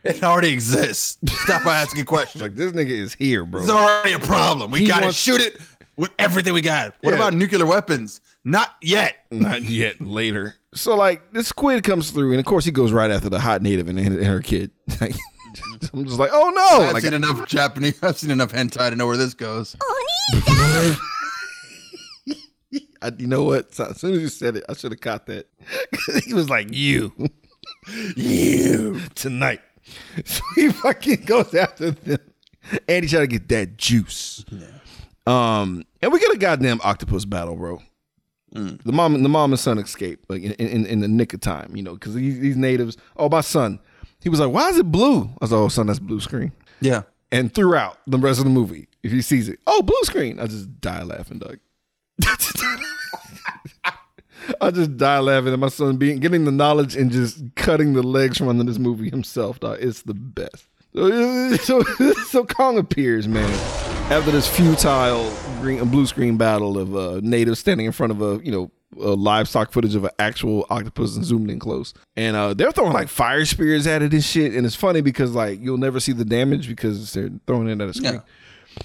[0.04, 1.18] It already exists.
[1.44, 2.42] Stop asking questions.
[2.42, 3.62] Like this nigga is here, bro.
[3.62, 4.70] It's already a problem.
[4.72, 5.58] We He gotta wants- shoot it
[5.96, 6.94] with everything we got.
[7.02, 7.16] What Yeah.
[7.16, 8.20] about nuclear weapons?
[8.44, 9.16] Not yet.
[9.32, 10.02] Not yet.
[10.02, 10.56] Later.
[10.74, 13.62] So like this squid comes through, and of course he goes right after the hot
[13.62, 14.72] native and, and her kid.
[15.02, 15.16] Like,
[15.94, 16.86] I'm just like, oh no!
[16.86, 18.02] I've Like, seen enough Japanese.
[18.02, 19.76] I've seen enough hentai to know where this goes.
[23.02, 23.74] I, you know what?
[23.76, 25.48] So as soon as you said it, I should have caught that.
[26.26, 27.14] he was like, "You,
[28.16, 29.62] you tonight."
[30.26, 32.20] So he fucking goes after them,
[32.88, 34.46] and he try to get that juice.
[35.28, 37.82] Um, and we get a goddamn octopus battle, bro.
[38.52, 41.76] The mom, the mom and son escape like in, in, in the nick of time,
[41.76, 42.98] you know, because these, these natives.
[43.18, 43.80] Oh, my son,
[44.24, 46.52] he was like, "Why is it blue?" I was like, "Oh, son, that's blue screen."
[46.82, 47.04] Yeah.
[47.32, 50.46] And throughout the rest of the movie, if he sees it, oh, blue screen, I
[50.46, 51.60] just die laughing, dog.
[54.62, 58.04] I just die laughing at my son being getting the knowledge and just cutting the
[58.04, 59.80] legs from under this movie himself, dog.
[59.82, 60.68] It's the best.
[60.94, 61.82] So, so,
[62.28, 63.50] so Kong appears, man,
[64.12, 68.22] after this futile green and blue screen battle of uh, natives standing in front of
[68.22, 72.36] a you know a livestock footage of an actual octopus and zoomed in close, and
[72.36, 75.60] uh, they're throwing like fire spears at it and shit, and it's funny because like
[75.62, 78.14] you'll never see the damage because they're throwing it at a screen.
[78.14, 78.20] Yeah.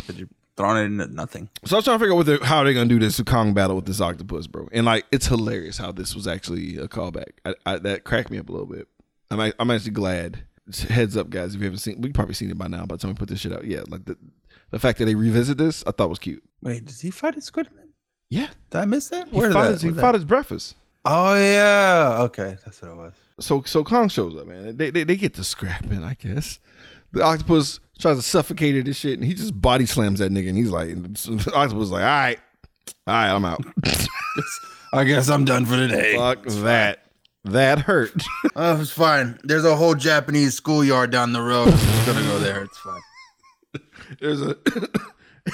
[0.06, 1.48] But you're throwing it into nothing.
[1.64, 3.54] So I was trying to figure out what they're, how they're gonna do this Kong
[3.54, 4.68] battle with this octopus, bro.
[4.72, 7.32] And like, it's hilarious how this was actually a callback.
[7.44, 8.88] I, I, that cracked me up a little bit.
[9.30, 10.44] I'm ac- I'm actually glad.
[10.88, 12.84] Heads up, guys, if you haven't seen, we probably seen it by now.
[12.84, 14.18] By the time we put this shit out, yeah, like the
[14.70, 16.42] the fact that they revisit this, I thought was cute.
[16.60, 17.68] Wait, does he fight a squid?
[18.30, 19.28] Yeah, Did I miss that?
[19.28, 19.72] he Where did fought, that?
[19.72, 20.74] his, he fought that- his breakfast.
[21.04, 22.16] Oh yeah.
[22.24, 23.12] Okay, that's what it was.
[23.40, 24.76] So so Kong shows up, man.
[24.76, 26.58] They they, they get to scrapping, I guess.
[27.12, 30.48] The octopus tries to suffocate it and shit, and he just body slams that nigga,
[30.50, 32.38] and he's like, the octopus is like, all right,
[33.06, 33.64] all right, I'm out.
[34.92, 36.16] I guess I'm done for today.
[36.16, 37.04] Fuck that.
[37.44, 38.12] That hurt.
[38.56, 39.38] Oh, it's fine.
[39.44, 41.68] There's a whole Japanese schoolyard down the road.
[41.68, 42.62] I'm just gonna go there.
[42.64, 43.00] It's fine.
[44.20, 44.56] There's a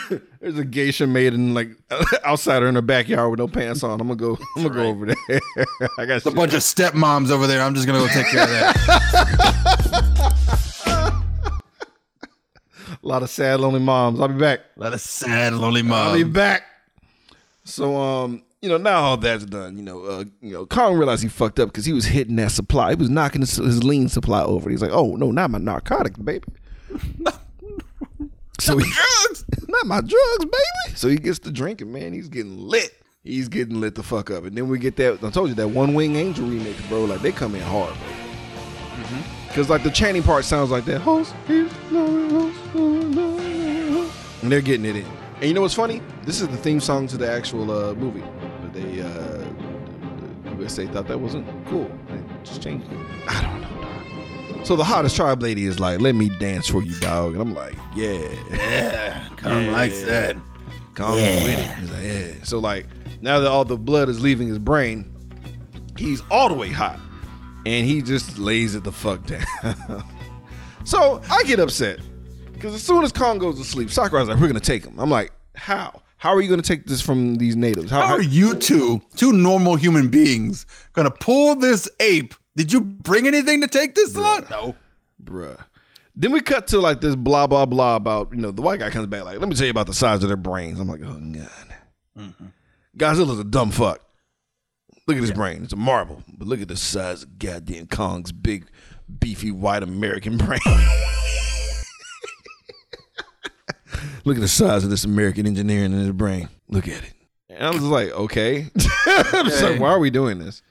[0.40, 1.70] There's a geisha maiden like
[2.24, 4.00] outside her in her backyard with no pants on.
[4.00, 4.38] I'm gonna go.
[4.56, 5.40] I'm gonna go over there.
[5.98, 7.62] I got A bunch of stepmoms over there.
[7.62, 8.74] I'm just gonna go take care of that.
[13.02, 14.20] a lot of sad, lonely moms.
[14.20, 14.60] I'll be back.
[14.76, 16.08] A lot of sad, lonely moms.
[16.08, 16.62] I'll be back.
[17.64, 21.22] So um, you know, now all that's done, you know, uh, you know, Kong realized
[21.22, 22.90] he fucked up because he was hitting that supply.
[22.90, 24.70] He was knocking his, his lean supply over.
[24.70, 26.46] He's like, oh no, not my narcotics, baby.
[28.58, 28.90] so he,
[29.74, 30.96] not my drugs, baby.
[30.96, 32.12] So he gets to drinking, man.
[32.12, 32.90] He's getting lit.
[33.22, 34.44] He's getting lit the fuck up.
[34.44, 35.24] And then we get that.
[35.24, 37.04] I told you that One Wing Angel remix, bro.
[37.04, 38.14] Like they come in hard, bro.
[39.54, 41.00] Cause like the chanting part sounds like that.
[41.00, 41.70] Host, and
[44.52, 45.06] they're getting it in.
[45.36, 46.02] And you know what's funny?
[46.24, 48.24] This is the theme song to the actual uh, movie,
[48.60, 49.44] but they uh,
[50.44, 51.90] the USA thought that wasn't cool.
[52.08, 52.98] They just changed it.
[53.28, 53.83] I don't know.
[54.64, 57.54] So the hottest tribe lady is like, "Let me dance for you, dog," and I'm
[57.54, 58.18] like, "Yeah,
[58.50, 60.36] Yeah, Kong likes that.
[60.94, 61.58] Calm with it.
[61.78, 62.44] He's like, yeah.
[62.44, 62.86] So like
[63.20, 65.12] now that all the blood is leaving his brain,
[65.98, 66.98] he's all the way hot.
[67.66, 69.44] And he just lays it the fuck down.
[70.84, 71.98] so I get upset.
[72.52, 74.98] Because as soon as Kong goes to sleep, Sakurai's like, we're gonna take him.
[74.98, 76.00] I'm like, how?
[76.16, 77.90] How are you gonna take this from these natives?
[77.90, 82.34] How, How how- are you two, two normal human beings, gonna pull this ape?
[82.56, 84.46] Did you bring anything to take this on?
[84.50, 84.76] No.
[85.22, 85.58] bruh.
[86.16, 88.90] Then we cut to like this blah blah blah about you know the white guy
[88.90, 90.78] comes back like let me tell you about the size of their brains.
[90.78, 91.74] I'm like oh god,
[92.16, 92.46] mm-hmm.
[92.96, 94.00] Godzilla's a dumb fuck.
[95.06, 96.22] Look at his brain; it's a marble.
[96.28, 98.66] But look at the size of goddamn Kong's big,
[99.18, 100.60] beefy white American brain.
[104.24, 106.48] look at the size of this American engineering in his brain.
[106.68, 107.12] Look at it.
[107.50, 108.68] And I was like, okay.
[109.06, 110.62] I'm just like, why are we doing this?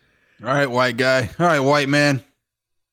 [0.43, 1.29] All right, white guy.
[1.39, 2.21] All right, white man.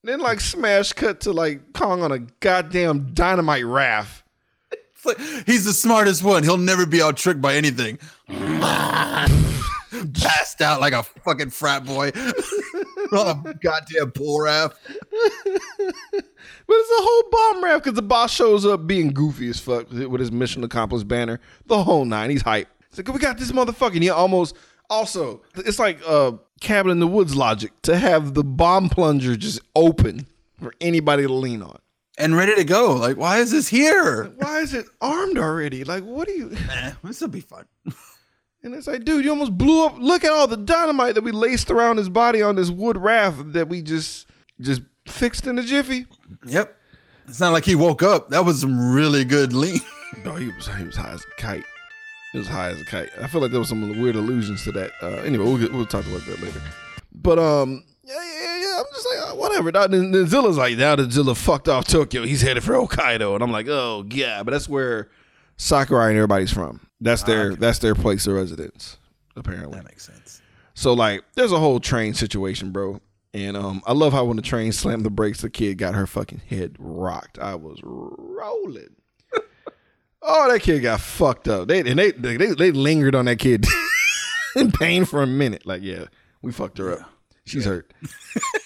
[0.04, 4.22] Then like smash cut to like Kong on a goddamn dynamite raft.
[4.70, 6.44] It's like, he's the smartest one.
[6.44, 7.98] He'll never be out tricked by anything.
[8.28, 9.32] Passed
[10.60, 12.08] out like a fucking frat boy
[13.12, 14.76] on a goddamn pool raft.
[16.70, 19.90] But it's a whole bomb raft because the boss shows up being goofy as fuck
[19.90, 21.40] with his mission accomplished banner.
[21.66, 22.30] The whole nine.
[22.30, 22.68] He's hype.
[22.90, 23.94] It's like, we got this motherfucker.
[23.94, 24.56] And he almost,
[24.88, 29.60] also, it's like uh, cabin in the woods logic to have the bomb plunger just
[29.74, 30.26] open
[30.60, 31.78] for anybody to lean on.
[32.18, 32.92] And ready to go.
[32.94, 34.24] Like, why is this here?
[34.36, 35.84] Why is it armed already?
[35.84, 36.54] Like, what are you?
[36.70, 37.64] Eh, this will be fun.
[38.62, 39.94] And it's like, dude, you almost blew up.
[39.98, 43.54] Look at all the dynamite that we laced around his body on this wood raft
[43.54, 44.26] that we just
[44.60, 46.04] just fixed in a jiffy.
[46.44, 46.76] Yep.
[47.26, 48.28] It's not like he woke up.
[48.28, 49.80] That was some really good lean.
[50.24, 51.64] No, he was he was high as a kite.
[52.32, 53.10] Was high as a kite.
[53.20, 54.92] I feel like there was some weird allusions to that.
[55.02, 56.62] Uh, anyway, we'll get, we'll talk about that later.
[57.12, 58.78] But um, yeah, yeah, yeah.
[58.78, 59.72] I'm just like uh, whatever.
[59.72, 63.34] Now, then, then Zilla's like now that Zilla fucked off Tokyo, he's headed for Hokkaido,
[63.34, 65.10] and I'm like, oh yeah, but that's where
[65.56, 66.86] Sakurai and everybody's from.
[67.00, 68.96] That's their that's their place of residence,
[69.34, 69.76] apparently.
[69.76, 70.40] That makes sense.
[70.74, 73.00] So like, there's a whole train situation, bro.
[73.34, 76.06] And um, I love how when the train slammed the brakes, the kid got her
[76.06, 77.38] fucking head rocked.
[77.38, 78.96] I was rolling.
[80.22, 81.68] Oh, that kid got fucked up.
[81.68, 83.66] They and they they, they lingered on that kid
[84.56, 85.66] in pain for a minute.
[85.66, 86.06] Like, yeah,
[86.42, 87.10] we fucked her up.
[87.44, 87.92] She's hurt.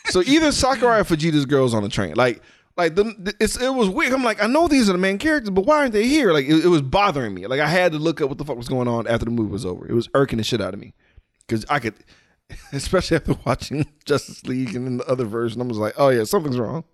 [0.06, 2.14] so either Sakurai or Fujita's girls on the train.
[2.14, 2.42] Like,
[2.76, 4.12] like the it's it was weird.
[4.12, 6.32] I'm like, I know these are the main characters, but why aren't they here?
[6.32, 7.46] Like, it, it was bothering me.
[7.46, 9.50] Like, I had to look up what the fuck was going on after the movie
[9.50, 9.86] was over.
[9.86, 10.92] It was irking the shit out of me
[11.46, 11.94] because I could,
[12.72, 16.24] especially after watching Justice League and then the other version, I was like, oh yeah,
[16.24, 16.84] something's wrong.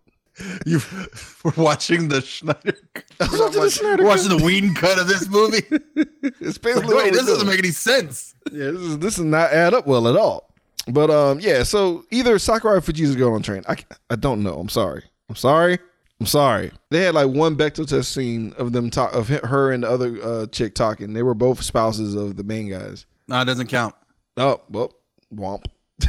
[0.66, 0.80] You
[1.44, 2.76] we're watching the Snyder.
[3.20, 5.62] watching the Snyder watching the Whedon cut of this movie.
[6.42, 8.34] It's basically Wait, this we're doesn't make any sense.
[8.50, 10.52] Yeah, this is this is not add up well at all.
[10.88, 11.62] But um, yeah.
[11.64, 13.62] So either Sakurai or Fujita's girl on train.
[13.68, 13.76] I
[14.08, 14.58] I don't know.
[14.58, 15.04] I'm sorry.
[15.28, 15.78] I'm sorry.
[16.18, 16.70] I'm sorry.
[16.90, 20.22] They had like one Bechdel test scene of them talk of her and the other
[20.22, 21.12] uh, chick talking.
[21.14, 23.06] They were both spouses of the main guys.
[23.28, 23.94] No, it doesn't count.
[24.36, 24.92] Oh well,
[25.34, 25.64] womp.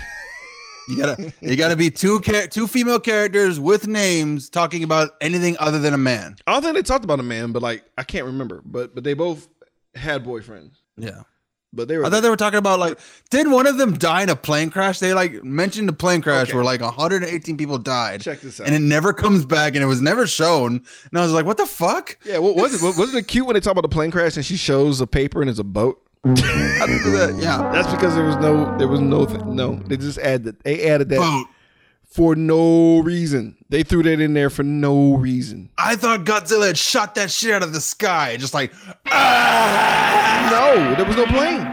[0.89, 5.55] You gotta you gotta be two char- two female characters with names talking about anything
[5.59, 6.35] other than a man.
[6.47, 8.61] I don't think they talked about a man, but like I can't remember.
[8.65, 9.47] But but they both
[9.95, 10.77] had boyfriends.
[10.97, 11.21] Yeah.
[11.73, 14.23] But they were I thought they were talking about like did one of them die
[14.23, 14.99] in a plane crash?
[14.99, 16.55] They like mentioned a plane crash Okay.
[16.55, 18.19] where like 118 people died.
[18.21, 18.65] Check this out.
[18.67, 20.83] And it never comes back and it was never shown.
[21.09, 22.17] And I was like, what the fuck?
[22.25, 22.39] yeah.
[22.39, 22.81] What was it?
[22.97, 25.39] Wasn't it cute when they talk about the plane crash and she shows a paper
[25.41, 26.00] and it's a boat?
[26.23, 27.35] How did they do that?
[27.41, 27.71] Yeah.
[27.73, 29.75] That's because there was no, there was no, th- no.
[29.87, 31.47] They just added, they added that Boat.
[32.05, 33.57] for no reason.
[33.69, 35.69] They threw that in there for no reason.
[35.77, 38.37] I thought Godzilla had shot that shit out of the sky.
[38.37, 38.71] Just like
[39.07, 40.47] ah!
[40.51, 41.67] No, there was no plane.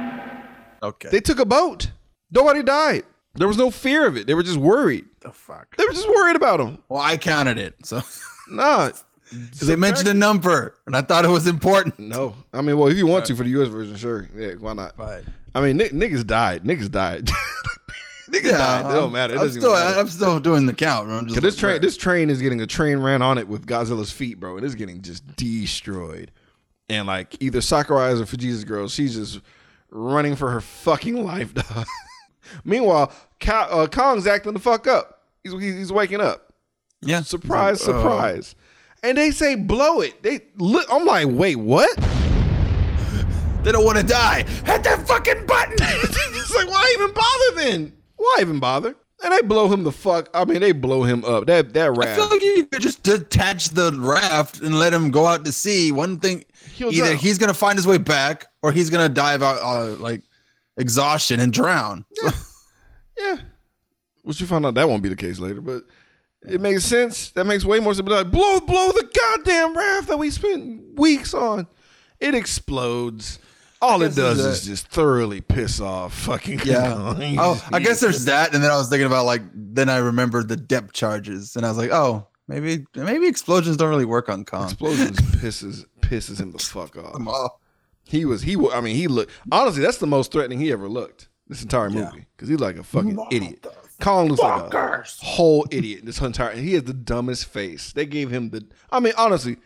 [0.83, 1.09] Okay.
[1.11, 1.91] They took a boat.
[2.31, 3.05] Nobody died.
[3.35, 4.27] There was no fear of it.
[4.27, 5.05] They were just worried.
[5.21, 5.77] the fuck?
[5.77, 6.79] They were just worried about him.
[6.89, 7.75] Well, I counted it.
[7.85, 8.03] So
[8.51, 8.91] Nah,
[9.31, 11.99] because they mentioned a number, and I thought it was important.
[11.99, 13.69] No, I mean, well, if you want to for the U.S.
[13.69, 14.99] version, sure, yeah, why not?
[14.99, 15.25] Right.
[15.55, 16.65] I mean, n- niggas died.
[16.65, 17.27] Niggas died.
[18.31, 18.87] niggas died.
[18.87, 19.35] It don't matter.
[19.35, 20.01] It I'm still, matter.
[20.01, 21.09] I'm still doing the count.
[21.09, 21.83] Cause this like, train, right.
[21.83, 24.75] this train is getting a train ran on it with Godzilla's feet, bro, and it's
[24.75, 26.31] getting just destroyed.
[26.89, 29.41] And like either Sakurai or Fujita's girl, she's just
[29.91, 31.55] running for her fucking life.
[31.75, 31.87] Dog.
[32.65, 35.23] Meanwhile, Ka- uh, Kong's acting the fuck up.
[35.43, 36.53] He's he's waking up.
[37.03, 37.93] yeah, Surprise, oh.
[37.93, 38.55] surprise.
[39.03, 40.23] And they say blow it.
[40.23, 40.87] They look.
[40.91, 41.89] I'm like, wait, what?
[43.63, 44.45] They don't want to die.
[44.65, 45.75] Hit that fucking button.
[45.81, 47.93] it's like, why even bother then?
[48.17, 48.95] Why even bother?
[49.23, 50.29] And they blow him the fuck.
[50.33, 51.47] I mean, they blow him up.
[51.47, 52.13] That that raft.
[52.13, 55.53] I feel like you could just detach the raft and let him go out to
[55.53, 55.91] sea.
[55.91, 57.17] One thing, He'll either drown.
[57.19, 60.23] he's gonna find his way back, or he's gonna dive out uh, like
[60.77, 62.05] exhaustion and drown.
[62.23, 62.31] Yeah.
[63.19, 63.37] Yeah.
[64.23, 65.83] Which you find out that won't be the case later, but
[66.43, 67.31] it makes sense.
[67.33, 68.07] That makes way more sense.
[68.09, 71.67] But like, blow, blow the goddamn raft that we spent weeks on.
[72.21, 73.39] It explodes.
[73.81, 77.15] All it does is just thoroughly piss off fucking Yeah.
[77.39, 80.49] Oh, I guess there's that, and then I was thinking about like then I remembered
[80.49, 84.45] the depth charges, and I was like, oh, maybe maybe explosions don't really work on
[84.45, 84.65] Kong.
[84.65, 87.53] explosions pisses pisses him the fuck off.
[88.03, 88.57] He was he.
[88.73, 89.81] I mean, he looked honestly.
[89.83, 93.17] That's the most threatening he ever looked this entire movie because he's like a fucking
[93.31, 93.65] idiot.
[94.01, 96.05] Kong looks like a whole idiot.
[96.05, 97.93] This entire And he has the dumbest face.
[97.93, 98.65] They gave him the.
[98.91, 99.57] I mean, honestly,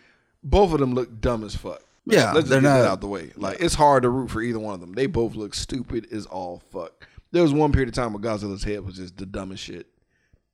[0.43, 1.83] both of them look dumb as fuck.
[2.07, 3.33] Yeah, let's just they're get that not- out the way.
[3.37, 4.93] Like it's hard to root for either one of them.
[4.95, 7.07] They both look stupid as all fuck.
[7.31, 9.87] There was one period of time where Godzilla's head was just the dumbest shit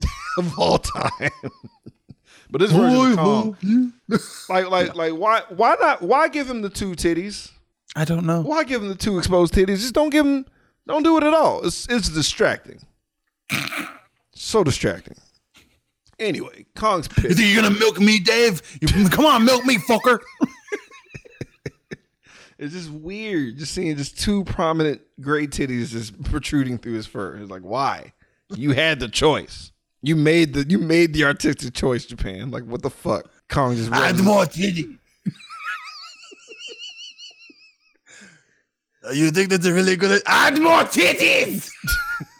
[0.39, 1.31] of all time.
[2.51, 3.93] but this version of Kong,
[4.49, 6.03] like, like, like, why, why not?
[6.03, 7.51] Why give him the two titties?
[7.97, 8.43] I don't know.
[8.43, 9.79] Why give him the two exposed titties?
[9.79, 10.47] Just don't give him.
[10.87, 11.67] Don't do it at all.
[11.67, 12.81] It's it's distracting.
[14.35, 15.17] So distracting.
[16.19, 17.37] Anyway, Kong's You pissed.
[17.39, 18.61] think you're gonna milk me, Dave?
[18.81, 20.19] You, come on, milk me, fucker.
[22.61, 27.37] It's just weird, just seeing just two prominent gray titties just protruding through his fur.
[27.37, 28.13] It's like, why?
[28.53, 29.71] You had the choice.
[30.03, 32.51] You made the you made the artistic choice, Japan.
[32.51, 33.31] Like, what the fuck?
[33.49, 34.89] Kong just Add runs- more titty.
[39.15, 40.21] you think that's a really good?
[40.27, 41.71] Add more titties.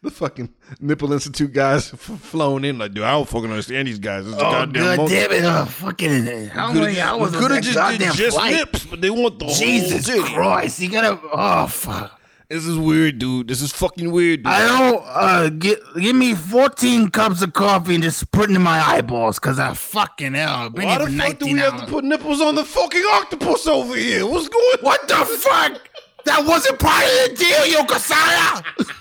[0.02, 2.78] the fucking Nipple Institute guys f- flown in.
[2.78, 4.26] Like, dude, I don't fucking understand these guys.
[4.26, 5.14] A Oh, goddamn God monkey.
[5.14, 5.44] damn it.
[5.44, 6.46] Oh, fucking.
[6.48, 8.54] How many hours was that just goddamn just flight?
[8.54, 10.22] nips, but they want the Jesus whole.
[10.22, 10.80] Christ.
[10.80, 11.20] You gotta.
[11.32, 12.16] Oh, fuck.
[12.48, 13.46] This is weird, dude.
[13.46, 14.52] This is fucking weird, dude.
[14.52, 15.04] I don't.
[15.06, 19.38] Uh, get, give me 14 cups of coffee and just put it in my eyeballs
[19.38, 20.54] because I fucking hell.
[20.66, 23.04] I've been Why the fuck do 19 we have to put nipples on the fucking
[23.12, 24.26] octopus over here?
[24.26, 24.78] What's going?
[24.80, 25.80] What the fuck?
[26.24, 28.96] That wasn't part of the deal, Yokosaya!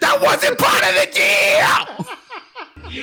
[0.00, 2.06] that wasn't part of the deal!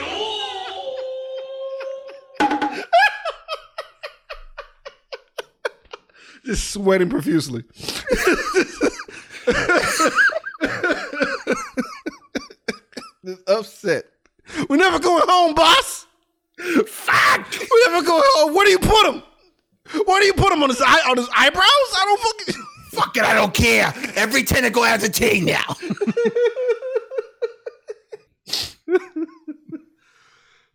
[6.46, 7.64] Just sweating profusely.
[13.26, 14.06] Just upset.
[14.70, 16.06] We're never going home, boss.
[16.86, 17.48] Fuck!
[17.60, 18.54] We're never going home.
[18.54, 19.24] Where do you put him?
[20.06, 21.64] Where do you put him on his eye on his eyebrows?
[21.66, 22.64] I don't fucking.
[22.92, 23.94] Fuck it, I don't care.
[24.16, 25.76] Every tentacle has a chain now.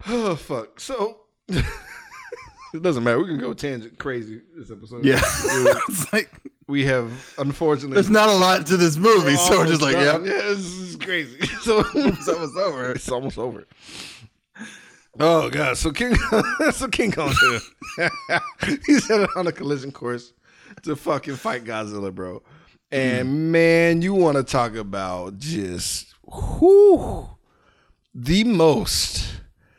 [0.06, 0.80] Oh fuck.
[0.80, 3.18] So it doesn't matter.
[3.18, 5.04] We can go tangent crazy this episode.
[5.04, 6.30] Yeah, it's like
[6.66, 7.94] we have unfortunately.
[7.94, 10.24] there's not a lot to this movie, so we're just like, yeah, done.
[10.24, 11.46] yeah, this is crazy.
[11.62, 12.92] So it's almost over.
[12.92, 13.66] It's almost over.
[15.20, 15.76] Oh god!
[15.76, 16.14] So King,
[16.72, 17.34] so King Kong,
[18.86, 20.32] he's headed on a collision course
[20.84, 22.42] to fucking fight Godzilla, bro.
[22.90, 23.52] And hmm.
[23.52, 27.28] man, you want to talk about just whoo
[28.24, 29.26] the most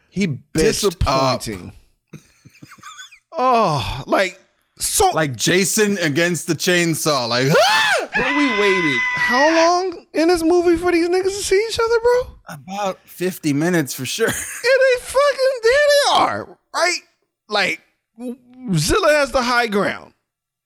[0.10, 1.74] He up disappointing.
[3.34, 4.40] oh, like
[4.78, 5.10] so.
[5.10, 7.28] like Jason against the chainsaw.
[7.28, 7.48] Like,
[8.16, 12.00] bro, we waited how long in this movie for these niggas to see each other,
[12.00, 12.36] bro?
[12.50, 14.28] about 50 minutes for sure.
[14.30, 17.00] And they fucking there they are, right?
[17.48, 17.82] Like
[18.74, 20.14] Zilla has the high ground.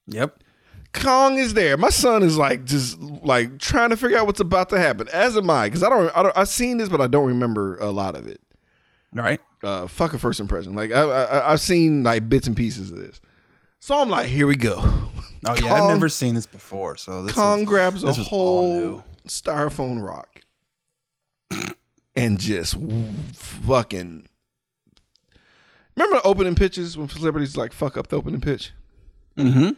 [0.07, 0.42] Yep.
[0.93, 1.75] Kong is there.
[1.75, 5.07] My son is like just like trying to figure out what's about to happen.
[5.09, 6.37] As am I, because I don't, I don't.
[6.37, 8.39] I've seen this, but I don't remember a lot of it.
[9.17, 9.39] All right.
[9.63, 10.75] Uh, fuck a first impression.
[10.75, 13.21] Like I, I, I've seen like bits and pieces of this.
[13.79, 14.79] So I'm like, here we go.
[15.45, 16.95] Oh yeah, Kong- I've never seen this before.
[16.95, 20.41] So this Kong is, grabs a this all whole styrofoam rock
[22.15, 22.77] and just
[23.33, 24.27] fucking.
[25.95, 28.71] Remember the opening pitches when celebrities like fuck up the opening pitch?
[29.37, 29.71] Mm-hmm.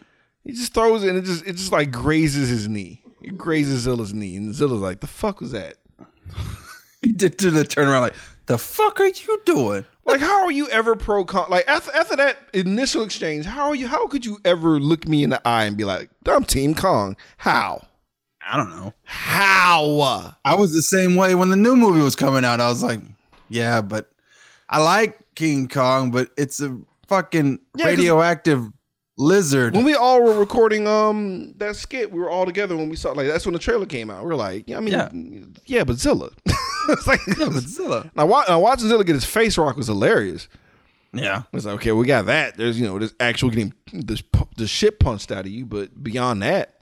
[0.46, 3.02] He just throws it and it just it just like grazes his knee.
[3.22, 5.78] It grazes Zilla's knee, and Zilla's like, "The fuck was that?"
[7.02, 8.16] he did do the turnaround like,
[8.46, 9.86] the fuck are you doing?
[10.06, 11.48] Like, how are you ever pro Kong?
[11.50, 13.88] Like after, after that initial exchange, how are you?
[13.88, 17.18] How could you ever look me in the eye and be like, "I'm Team Kong"?
[17.38, 17.88] How?
[18.48, 18.94] I don't know.
[19.04, 20.36] How?
[20.46, 22.62] I was the same way when the new movie was coming out.
[22.62, 23.00] I was like,
[23.50, 24.12] yeah, but
[24.70, 26.78] I like King Kong, but it's a
[27.08, 28.68] fucking Yeah, radioactive
[29.18, 29.74] lizard.
[29.76, 33.12] When we all were recording um that skit, we were all together when we saw
[33.12, 34.22] like that's when the trailer came out.
[34.24, 35.84] We were like, yeah, I mean, yeah, Yeah.
[35.84, 36.30] but Zilla.
[36.90, 38.10] it's like Yeah, but Zilla.
[38.16, 40.48] Now, now watching Zilla get his face rock was hilarious.
[41.14, 41.44] Yeah.
[41.54, 42.58] It's like, okay, we got that.
[42.58, 46.42] There's, you know, there's actual getting pu- the shit punched out of you, but beyond
[46.44, 46.82] that,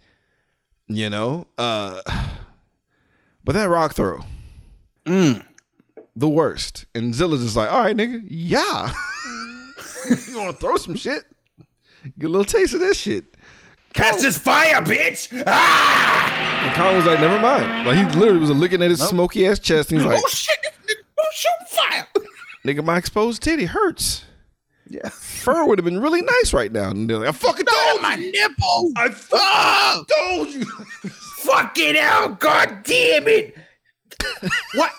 [0.87, 2.01] you know, uh,
[3.43, 4.21] but that rock throw,
[5.05, 5.43] Mm.
[6.15, 6.85] the worst.
[6.95, 8.91] And Zilla's just like, all right, nigga, yeah.
[10.29, 11.23] you want to throw some shit?
[12.19, 13.25] Get a little taste of this shit.
[13.93, 15.43] Cast this fire, bitch!
[15.45, 16.65] Ah!
[16.65, 17.87] And Kong was like, never mind.
[17.87, 20.57] Like, he literally was looking at his smoky ass chest and he's like, Oh shit!
[21.19, 21.67] Oh shoot!
[21.69, 22.07] Fire!
[22.65, 24.25] nigga, my exposed titty hurts.
[24.89, 25.07] Yeah.
[25.09, 26.89] Fur would have been really nice right now.
[26.89, 28.31] And they're like, I fucking told my you.
[28.31, 28.91] nipple!
[28.97, 30.65] I fucking Oh, told you.
[31.43, 32.29] fucking hell!
[32.29, 33.55] God damn it!
[34.73, 34.91] what?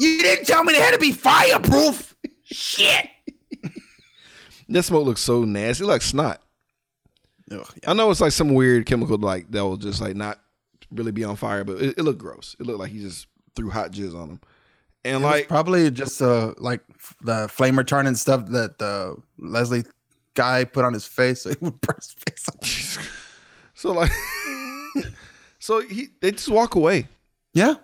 [0.00, 2.16] You didn't tell me they had to be fireproof.
[2.44, 3.08] Shit!
[4.68, 5.84] That smoke looks so nasty.
[5.84, 6.40] It looks snot.
[7.50, 10.38] Ugh, I know it's like some weird chemical like that will just like not
[10.92, 12.56] really be on fire, but it, it looked gross.
[12.60, 13.26] It looked like he just
[13.56, 14.40] threw hot jizz on him.
[15.04, 16.80] And It like probably just uh like
[17.22, 19.84] the flame retardant stuff that the Leslie
[20.34, 23.08] guy put on his face so he would burn his face off.
[23.74, 24.12] so like
[25.58, 27.08] so he they just walk away.
[27.54, 27.74] Yeah.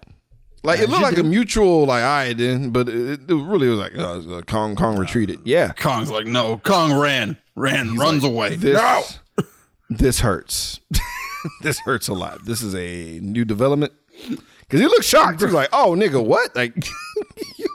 [0.62, 1.20] Like it looked like do.
[1.20, 4.98] a mutual like I right, then, but it, it really was like uh, Kong Kong
[4.98, 5.40] retreated.
[5.44, 5.72] Yeah.
[5.72, 8.56] Kong's like, no, Kong ran, ran, runs away.
[8.56, 9.04] This no.
[9.88, 10.80] This hurts.
[11.62, 12.44] this hurts a lot.
[12.44, 13.92] This is a new development.
[14.68, 15.40] Cause he looked shocked.
[15.40, 16.54] He was like, "Oh, nigga, what?
[16.56, 16.74] Like,
[17.56, 17.66] you,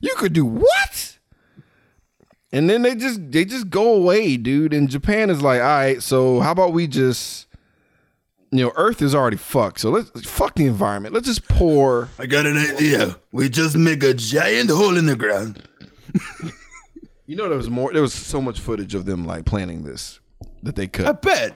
[0.00, 1.18] you could do what?"
[2.50, 4.72] And then they just they just go away, dude.
[4.72, 7.46] And Japan is like, "All right, so how about we just,
[8.50, 9.80] you know, Earth is already fucked.
[9.80, 11.14] So let's fuck the environment.
[11.14, 13.16] Let's just pour." I got an idea.
[13.32, 15.62] We just make a giant hole in the ground.
[17.24, 17.90] You know, there was more.
[17.92, 20.20] There was so much footage of them like planning this
[20.62, 21.06] that they could.
[21.06, 21.54] I bet.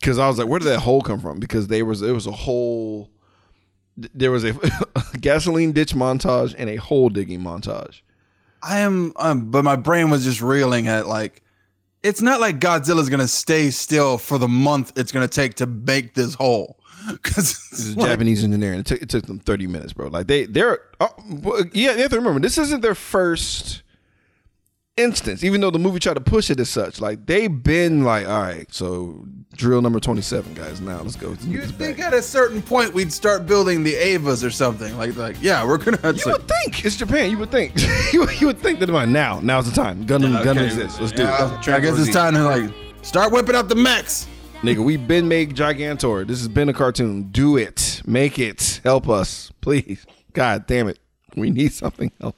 [0.00, 1.38] because I was like, where did that hole come from?
[1.40, 3.10] Because there was it was a whole
[3.96, 4.54] there was a
[5.20, 8.00] gasoline ditch montage and a hole digging montage.
[8.62, 11.42] I am, um, but my brain was just reeling at like,
[12.02, 16.14] it's not like Godzilla's gonna stay still for the month it's gonna take to make
[16.14, 16.78] this hole.
[17.06, 20.08] Because There's a Japanese engineering, it took it took them 30 minutes, bro.
[20.08, 23.82] Like they they're oh, yeah, you have to remember this isn't their first
[24.96, 27.00] instance, even though the movie tried to push it as such.
[27.00, 29.24] Like they've been like, all right, so
[29.56, 30.80] drill number 27, guys.
[30.80, 31.36] Now let's go.
[31.42, 35.36] you think at a certain point we'd start building the Avas or something like like
[35.40, 35.98] yeah we're gonna.
[36.12, 37.30] You would think it's Japan.
[37.30, 37.72] You would think
[38.12, 40.04] you, would- you would think that by now, now's the time.
[40.06, 41.00] Gundam, Gundam exists.
[41.00, 41.68] Let's do Yeah, it.
[41.68, 42.70] I guess it's time to like
[43.02, 44.26] start whipping up the mechs.
[44.62, 46.26] Nigga, we've been made Gigantor.
[46.26, 47.24] This has been a cartoon.
[47.24, 48.00] Do it.
[48.06, 48.80] Make it.
[48.82, 49.52] Help us.
[49.60, 50.06] Please.
[50.32, 50.98] God damn it.
[51.36, 52.34] We need something else.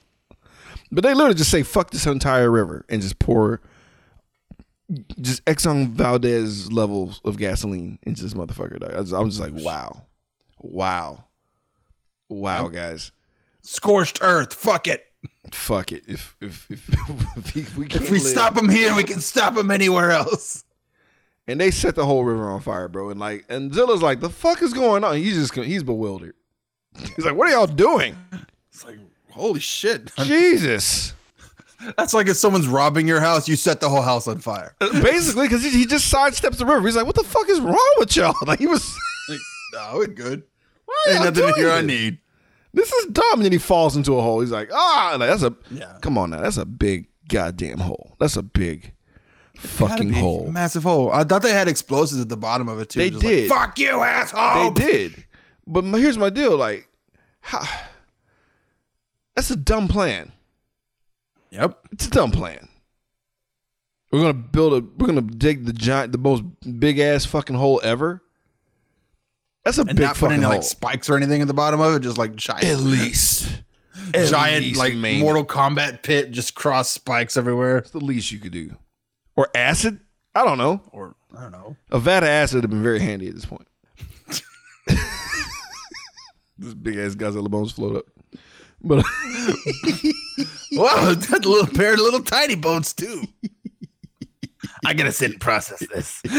[0.92, 3.60] But they literally just say, fuck this entire river and just pour
[5.20, 8.78] just Exxon Valdez levels of gasoline into this motherfucker.
[8.78, 8.92] dog.
[8.94, 10.02] I was- I'm just like, wow.
[10.60, 11.24] Wow.
[12.28, 13.10] Wow, guys.
[13.62, 14.54] Scorched earth.
[14.54, 15.04] Fuck it.
[15.52, 16.04] Fuck it.
[16.06, 16.88] If if if,
[17.54, 20.64] if we, we, If we live- stop them here, we can stop them anywhere else.
[21.48, 23.10] and they set the whole river on fire, bro.
[23.10, 25.16] And like, and Zilla's like, the fuck is going on?
[25.16, 26.34] He's just he's bewildered.
[27.16, 28.16] He's like, what are y'all doing?
[28.72, 28.98] It's like
[29.36, 30.14] holy shit.
[30.16, 31.14] Jesus.
[31.96, 34.74] That's like if someone's robbing your house, you set the whole house on fire.
[34.80, 36.86] Basically, because he, just sidesteps the river.
[36.86, 38.34] He's like, what the fuck is wrong with y'all?
[38.46, 38.96] Like he was.
[39.28, 39.40] Like,
[39.72, 40.44] no, we're good.
[40.84, 42.18] Why Ain't nothing here I need.
[42.72, 43.24] This is dumb.
[43.32, 44.40] And then he falls into a hole.
[44.40, 45.52] He's like, ah, like, that's a.
[45.68, 45.98] Yeah.
[46.00, 48.14] Come on now, that's a big goddamn hole.
[48.20, 48.92] That's a big
[49.56, 50.48] fucking hole.
[50.52, 51.10] Massive hole.
[51.10, 53.00] I thought they had explosives at the bottom of it too.
[53.00, 53.48] They Just like, did.
[53.48, 54.70] Fuck you, asshole!
[54.70, 55.24] They did.
[55.66, 56.56] But my, here's my deal.
[56.56, 56.88] Like,
[57.40, 57.66] how,
[59.36, 60.32] that's a dumb plan.
[61.50, 61.78] yep.
[61.92, 62.68] It's a dumb plan.
[64.10, 64.86] We're gonna build a.
[64.96, 66.42] We're gonna dig the giant, the most
[66.80, 68.22] big ass fucking hole ever.
[69.64, 70.52] That's a And big not fucking any hole.
[70.54, 73.62] like spikes or anything at the bottom of it, just like giant, At least,
[74.14, 75.20] At giant least, like man.
[75.20, 77.78] Mortal Kombat pit, just cross spikes everywhere.
[77.78, 78.76] It's the least you could do.
[79.34, 79.98] Or acid.
[80.36, 80.82] I don't know.
[80.92, 81.76] Or I don't know.
[81.90, 83.66] A vat of acid would have been very handy at this point.
[86.58, 88.04] this big ass Godzilla bones float up.
[88.82, 89.04] But
[90.72, 93.22] Wow, that's a little pair of little tiny boats too.
[94.84, 96.22] I gotta sit and process this.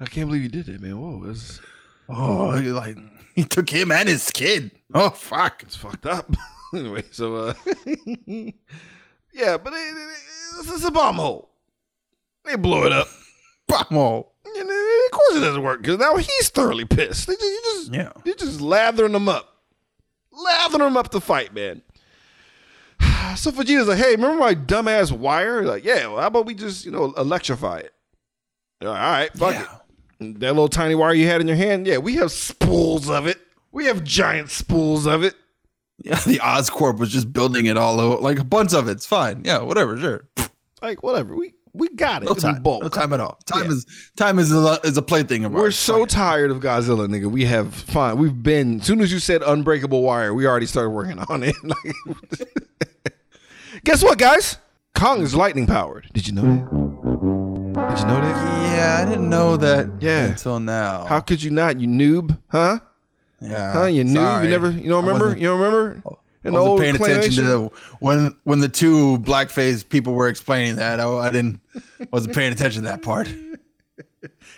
[0.00, 1.00] I can't believe you did it, man.
[1.00, 1.60] Whoa, that's
[2.08, 2.96] Oh, he, like
[3.34, 4.72] he took him and his kid.
[4.92, 5.62] Oh fuck.
[5.62, 6.30] It's fucked up.
[6.74, 7.54] anyway, so uh,
[8.26, 10.18] yeah, but it, it,
[10.60, 11.50] it's, it's a bomb hole.
[12.44, 13.06] They blow it up.
[13.68, 14.31] Bomb it- of
[15.12, 17.28] course it doesn't work because now he's thoroughly pissed.
[17.28, 18.12] They just, you just, Yeah.
[18.24, 19.62] you're just lathering him up,
[20.32, 21.82] lathering him up to fight, man.
[23.36, 25.62] So Vegeta's like, hey, remember my dumbass wire?
[25.62, 27.94] Like, yeah, well, how about we just, you know, electrify it?
[28.82, 29.62] All right, fuck Yeah.
[30.20, 30.38] it.
[30.40, 33.38] That little tiny wire you had in your hand, yeah, we have spools of it.
[33.72, 35.34] We have giant spools of it.
[36.04, 38.92] Yeah, the Oscorp was just building it all over, like a bunch of it.
[38.92, 39.42] It's fine.
[39.44, 40.28] Yeah, whatever, sure.
[40.82, 41.34] Like, whatever.
[41.34, 42.26] We we got it.
[42.26, 42.62] No time.
[42.62, 42.82] bulk.
[42.82, 43.38] No time at all.
[43.46, 43.70] Time Yeah.
[43.72, 45.60] is time is a is a plaything of ours.
[45.62, 47.30] We're so tired of Godzilla, nigga.
[47.30, 48.18] We have fine.
[48.18, 48.80] We've been.
[48.80, 51.54] As soon as you said unbreakable wire, we already started working on it.
[51.64, 52.48] Like-
[53.84, 54.58] Guess what, guys?
[54.94, 56.06] Kong is lightning powered.
[56.12, 56.70] Did you know that?
[57.90, 58.76] Did you know that?
[58.76, 59.88] Yeah, I didn't know that.
[60.00, 60.26] Yeah.
[60.26, 61.04] until now.
[61.06, 61.80] How could you not?
[61.80, 62.78] You noob, huh?
[63.40, 63.84] Yeah, Huh?
[63.86, 64.14] You noob.
[64.14, 64.44] sorry.
[64.44, 64.70] You never.
[64.70, 65.36] You don't remember?
[65.36, 66.02] You don't remember?
[66.44, 67.70] In I wasn't old paying attention to the,
[68.00, 70.98] when when the two blackface people were explaining that.
[70.98, 71.60] I, I didn't
[72.10, 73.28] wasn't paying attention to that part.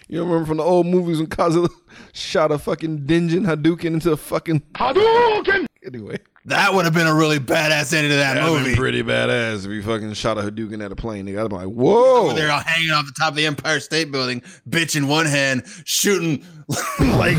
[0.09, 1.71] You remember from the old movies when Godzilla
[2.13, 5.67] shot a fucking Dinjin Hadouken into a fucking Hadouken.
[5.85, 6.19] Anyway.
[6.47, 8.71] That would have been a really badass ending to that That'd movie.
[8.71, 11.27] been pretty badass if you fucking shot a Hadouken at a plane.
[11.27, 12.35] Nigga, I'd be like, whoa.
[12.35, 15.65] They're all hanging off the top of the Empire State Building, bitch in one hand,
[15.87, 16.45] shooting
[17.01, 17.39] like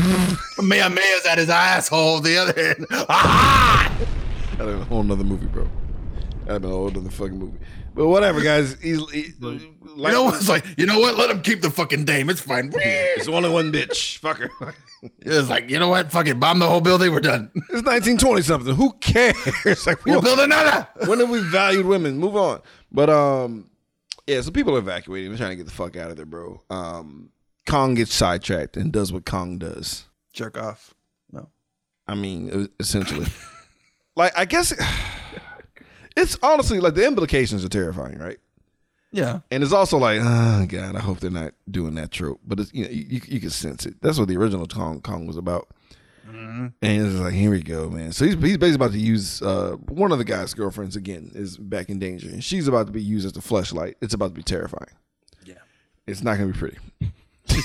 [0.56, 2.20] Kamehameha's at his asshole.
[2.20, 3.96] The other hand, ah!
[4.58, 5.68] That'd been a whole nother movie, bro.
[6.46, 7.58] That'd been a whole nother fucking movie.
[7.94, 8.76] But whatever, guys.
[8.82, 10.64] He's, he, like, You know what's like?
[10.76, 11.16] You know what?
[11.16, 12.28] Let him keep the fucking dame.
[12.30, 12.70] It's fine.
[12.74, 14.18] It's only one bitch.
[14.18, 14.50] Fuck her.
[15.20, 16.10] It's like you know what?
[16.10, 16.40] Fuck it.
[16.40, 17.12] Bomb the whole building.
[17.12, 17.50] We're done.
[17.54, 18.74] It's 1920 something.
[18.74, 19.36] Who cares?
[19.86, 20.88] Like, we We'll build another.
[21.06, 22.18] when have we valued women?
[22.18, 22.60] Move on.
[22.90, 23.70] But um,
[24.26, 24.40] yeah.
[24.40, 25.30] So people are evacuating.
[25.30, 26.62] They're trying to get the fuck out of there, bro.
[26.70, 27.28] Um,
[27.66, 30.06] Kong gets sidetracked and does what Kong does.
[30.32, 30.94] Jerk off.
[31.30, 31.50] No.
[32.08, 33.26] I mean, essentially.
[34.16, 34.74] like, I guess
[36.16, 38.38] it's honestly like the implications are terrifying, right?
[39.12, 39.40] Yeah.
[39.50, 42.40] And it's also like, oh god, I hope they're not doing that trope.
[42.44, 43.94] But it's you know you, you can sense it.
[44.02, 45.68] That's what the original Kong Kong was about.
[46.28, 48.12] And it's like, here we go, man.
[48.12, 51.56] So he's he's basically about to use uh, one of the guy's girlfriends again is
[51.56, 53.96] back in danger, and she's about to be used as a flashlight.
[54.00, 54.90] It's about to be terrifying.
[55.44, 55.54] Yeah.
[56.06, 56.78] It's not gonna be pretty.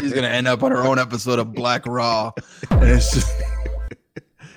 [0.00, 2.32] She's gonna end up on her own episode of Black Raw,
[2.70, 3.30] and it's just,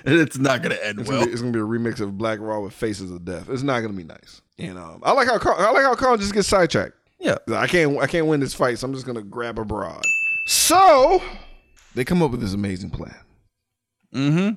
[0.20, 1.18] it's not gonna end It's, well.
[1.20, 3.48] gonna be, it's gonna be a remix of Black Raw with Faces of Death.
[3.48, 4.42] It's not gonna be nice.
[4.58, 6.94] And um, I like how Kong, I like how Kong just gets sidetracked.
[7.20, 7.36] Yeah.
[7.52, 10.02] I can't I can't win this fight, so I'm just gonna grab a broad.
[10.46, 11.22] So
[11.94, 13.16] they come up with this amazing plan.
[14.14, 14.54] Mm-hmm.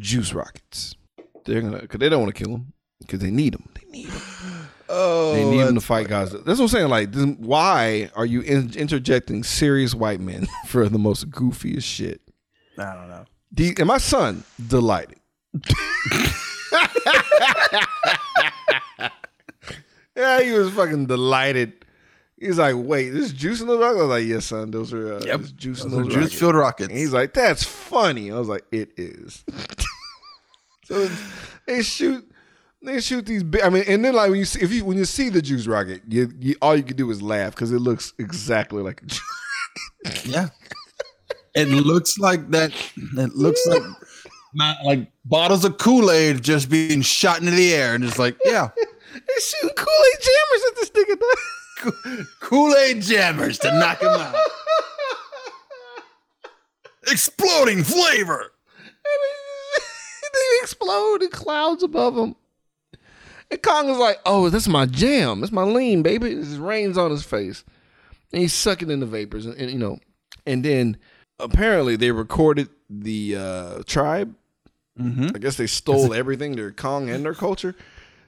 [0.00, 0.94] Juice rockets.
[1.44, 3.68] They're gonna because they don't want to kill him because they need him.
[3.80, 4.20] They need him.
[4.94, 6.32] Oh, They need him to fight guys.
[6.32, 6.88] That's what I'm saying.
[6.90, 12.20] Like, this, why are you in, interjecting serious white men for the most goofiest shit?
[12.78, 13.24] I don't know.
[13.54, 15.18] The, and my son delighted.
[20.16, 21.84] yeah, he was fucking delighted.
[22.38, 24.70] He's like, "Wait, this juice in those rockets?" I was like, "Yes, son.
[24.70, 25.40] Those are uh, Yep.
[25.40, 26.88] this juice in Those those juice filled rockets.
[26.88, 29.44] And he's like, "That's funny." I was like, "It is."
[30.84, 31.08] so
[31.66, 32.28] they shoot,
[32.82, 33.42] they shoot these.
[33.44, 35.40] Big, I mean, and then like when you see if you when you see the
[35.42, 39.02] juice rocket, you, you all you can do is laugh because it looks exactly like
[39.02, 39.22] a juice.
[40.24, 40.48] Yeah.
[41.54, 42.72] It looks like that.
[42.96, 43.82] It looks like
[44.54, 48.36] not like bottles of Kool Aid just being shot into the air, and it's like,
[48.44, 48.70] yeah,
[49.12, 52.26] They shooting Kool Aid jammers at this nigga.
[52.40, 54.34] Kool Aid jammers to knock him out.
[57.08, 58.52] Exploding flavor.
[60.32, 62.36] they explode in clouds above him.
[63.50, 65.40] And Kong was like, "Oh, that's my jam.
[65.40, 67.64] That's my lean, baby." It just rains on his face,
[68.32, 69.98] and he's sucking in the vapors, and, and, you know,
[70.46, 70.96] and then
[71.42, 74.34] apparently they recorded the uh, tribe.
[75.00, 77.74] I guess they stole everything, their Kong and their culture.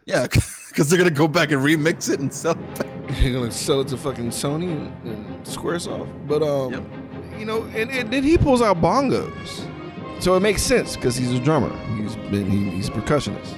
[0.06, 0.22] Yeah,
[0.68, 2.74] because they're gonna go back and remix it and sell it.
[2.78, 2.86] Back.
[3.20, 6.26] They're gonna sell it to fucking Sony and, and SquareSoft.
[6.26, 7.38] But um, Yep.
[7.38, 9.70] you know, and, and then he pulls out bongos,
[10.22, 11.70] so it makes sense because he's a drummer.
[11.96, 13.56] He's been he, he's a percussionist.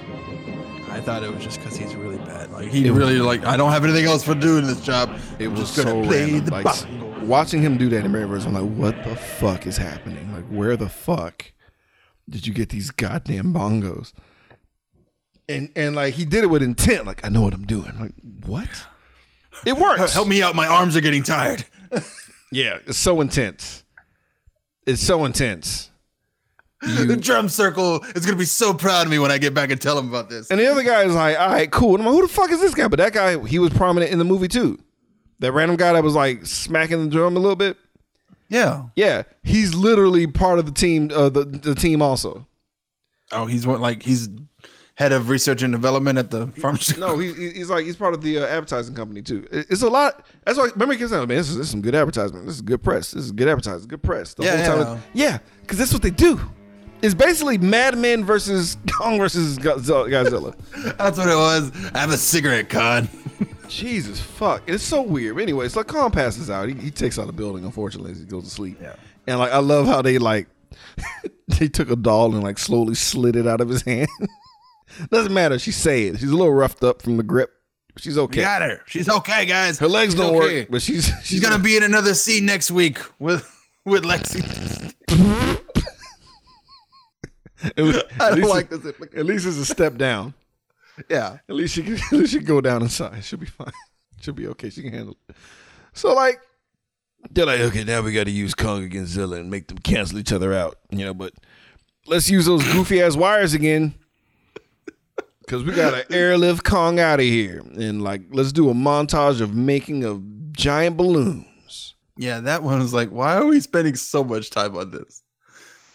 [0.90, 2.50] I thought it was just because he's really bad.
[2.52, 3.44] Like he really like.
[3.44, 5.18] I don't have anything else for doing this job.
[5.38, 6.44] It was just so play random.
[6.44, 6.64] the Like.
[7.26, 10.32] Watching him do that in Maryverse, I'm like, what the fuck is happening?
[10.32, 11.52] Like, where the fuck
[12.28, 14.12] did you get these goddamn bongos?
[15.48, 17.06] And and like he did it with intent.
[17.06, 17.92] Like I know what I'm doing.
[18.00, 18.12] Like
[18.46, 18.68] what?
[19.64, 20.12] It works.
[20.12, 20.54] Help me out.
[20.56, 21.64] My arms are getting tired.
[22.52, 23.84] Yeah, it's so intense.
[24.86, 25.90] It's so intense.
[26.80, 29.80] the drum circle is gonna be so proud of me when I get back and
[29.80, 30.50] tell him about this.
[30.50, 31.94] And the other guy is like, all right, cool.
[31.94, 32.86] And I'm like, who the fuck is this guy?
[32.86, 34.78] But that guy, he was prominent in the movie too.
[35.40, 37.76] That random guy that was like smacking the drum a little bit.
[38.48, 38.84] Yeah.
[38.94, 41.10] Yeah, he's literally part of the team.
[41.14, 42.46] Uh, the the team also.
[43.32, 44.28] Oh, he's what like he's
[44.94, 47.08] head of research and development at the pharmaceutical.
[47.08, 49.46] No, he, he- he's like he's part of the uh, advertising company too.
[49.50, 50.24] It- It's a lot.
[50.44, 50.68] That's why.
[50.72, 52.46] Remember, he kept saying, "Man, this is, this is some good advertisement.
[52.46, 53.10] This is good press.
[53.10, 53.88] This is good advertising.
[53.88, 56.40] Good press." The Yeah, whole time, yeah, because that's what they do.
[57.02, 60.56] It's basically Mad Men versus Kong versus Godzilla.
[60.98, 61.72] That's what it was.
[61.94, 63.08] I have a cigarette, con.
[63.68, 65.40] Jesus fuck, it's so weird.
[65.40, 66.68] Anyway, so like Kong passes out.
[66.68, 67.64] He, he takes out the building.
[67.64, 68.78] Unfortunately, as he goes to sleep.
[68.80, 68.94] Yeah.
[69.26, 70.46] And like I love how they like
[71.48, 74.08] they took a doll and like slowly slid it out of his hand.
[75.10, 75.58] Doesn't matter.
[75.58, 77.50] She's saying she's a little roughed up from the grip.
[77.98, 78.42] She's okay.
[78.42, 78.82] Got her.
[78.86, 79.78] She's okay, guys.
[79.78, 80.60] Her legs She's don't okay.
[80.60, 83.50] work, but she's she's, She's gonna be in another scene next week with
[83.84, 84.94] with Lexi.
[87.76, 88.94] It was, I at don't least like it- this.
[89.16, 90.34] At least it's a step down.
[91.10, 91.38] Yeah.
[91.46, 93.22] At least she can, at least she can go down inside.
[93.22, 93.70] She'll be fine.
[94.22, 94.70] She'll be okay.
[94.70, 95.36] She can handle it.
[95.92, 96.40] So like
[97.30, 100.18] they're like, okay, now we got to use Kong against Zilla and make them cancel
[100.18, 101.12] each other out, you know.
[101.12, 101.34] But
[102.06, 103.94] let's use those goofy ass wires again,
[105.40, 109.40] because we got to airlift Kong out of here, and like let's do a montage
[109.42, 111.94] of making of giant balloons.
[112.16, 115.22] Yeah, that one was like, why are we spending so much time on this?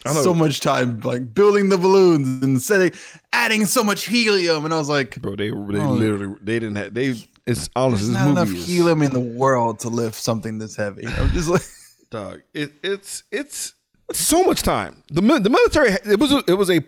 [0.06, 2.92] So much time like building the balloons and setting,
[3.34, 5.94] adding so much helium, and I was like, Bro, they they Oh.
[5.94, 7.16] literally they didn't have they.
[7.48, 11.06] It's honestly not enough is helium in the world to lift something this heavy.
[11.08, 11.62] I'm just like,
[12.12, 12.42] dog.
[12.54, 13.74] It, it's it's
[14.12, 15.04] so much time.
[15.10, 16.82] The the military it was a, it was a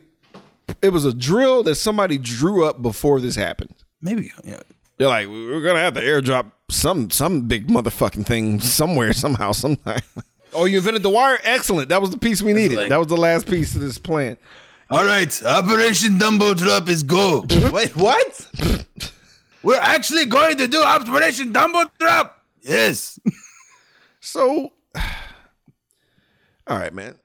[0.82, 3.74] it was a drill that somebody drew up before this happened.
[4.01, 4.59] maybe yeah.
[4.97, 10.01] They're like, we're gonna have to airdrop some some big motherfucking thing somewhere somehow sometime.
[10.56, 11.39] oh, you invented the wire.
[11.43, 11.89] Excellent.
[11.89, 12.78] That was the piece we needed.
[12.78, 14.38] like- that was the last piece of this plan.
[14.89, 17.45] All right, Operation Dumbo Drop is go.
[17.72, 18.47] Wait, what?
[19.64, 22.43] We're actually going to do Operation Dumbo Drop.
[22.62, 23.20] Yes.
[24.20, 27.16] So, all right, man.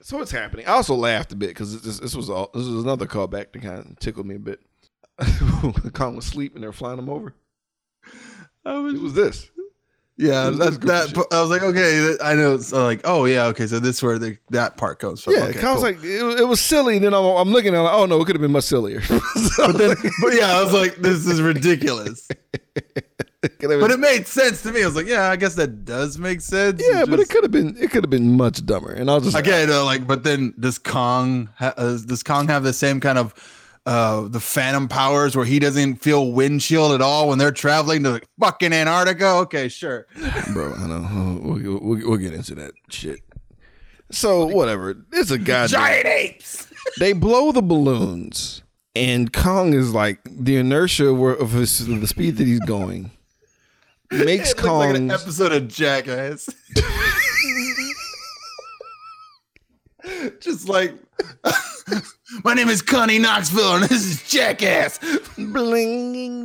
[0.00, 0.66] So what's happening?
[0.66, 3.62] I also laughed a bit because this, this was all this was another callback that
[3.62, 4.60] kind of tickled me a bit.
[5.92, 7.34] Kong was sleeping, they're flying him over.
[8.64, 9.50] I was It was this.
[10.16, 12.56] Yeah, that, that of was like, okay, I know.
[12.58, 15.32] So like, oh yeah, okay, so this is where the, that part comes from.
[15.34, 15.80] Yeah, okay, cool.
[15.80, 16.96] like it, was- it was silly.
[16.96, 18.64] And then I'm, I'm looking at it like, oh no, it could have been much
[18.64, 19.00] sillier.
[19.08, 22.28] but then, but yeah, I was like, this is ridiculous.
[23.60, 24.82] But it made sense to me.
[24.82, 26.80] I was like, yeah, I guess that does make sense.
[26.82, 28.92] yeah, It's but it could have been it could have been much dumber.
[28.92, 32.22] And I was just like, Okay, no, like, but then does Kong ha- uh, does
[32.22, 33.34] Kong have the same kind of
[33.86, 38.20] uh the Phantom powers where he doesn't feel windshield at all when they're traveling to
[38.40, 39.26] fucking Antarctica?
[39.26, 40.06] Okay, sure.
[40.52, 41.38] bro, I know.
[41.42, 43.20] We'll, we'll, we'll get into that shit.
[44.10, 44.96] So whatever.
[45.12, 46.66] It's a goddamn Giant apes.
[46.98, 48.62] they blow the balloons,
[48.94, 53.10] and Kong is like the inertia of his, the speed that he's going
[54.10, 55.10] makes It looks like an Kong.
[55.10, 56.48] episode of Jackass.
[60.40, 60.94] Just like
[62.44, 64.98] my name is Connie Knoxville and this is Jackass.
[65.36, 66.44] bling,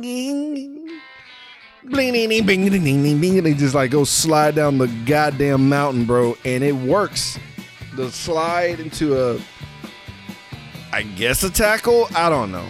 [2.44, 6.62] bling, ding, ding, ding, they just like go slide down the goddamn mountain, bro, and
[6.62, 7.38] it works.
[7.96, 9.40] The slide into a,
[10.92, 12.06] I guess a tackle.
[12.14, 12.66] I don't know.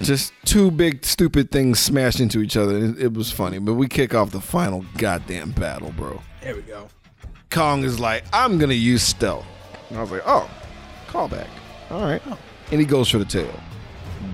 [0.00, 2.78] Just two big stupid things smashed into each other.
[2.78, 6.22] It, it was funny, but we kick off the final goddamn battle, bro.
[6.42, 6.88] There we go.
[7.50, 9.46] Kong is like, I'm gonna use stealth.
[9.88, 10.48] And I was like, oh,
[11.08, 11.48] callback.
[11.90, 12.22] All right.
[12.70, 13.52] And he goes for the tail.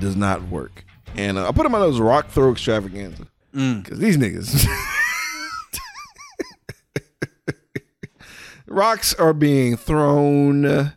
[0.00, 0.84] Does not work.
[1.16, 4.66] And uh, I put him on those rock throw extravaganza because these niggas.
[8.66, 10.92] Rocks are being thrown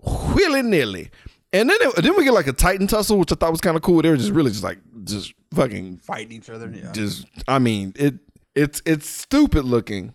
[0.00, 1.10] willy nilly.
[1.52, 3.76] And then, it, then we get like a Titan tussle, which I thought was kind
[3.76, 4.00] of cool.
[4.02, 6.70] They were just really just like, just fucking Fighting each other.
[6.72, 6.92] Yeah.
[6.92, 8.14] just I mean it
[8.54, 10.14] it's it's stupid looking,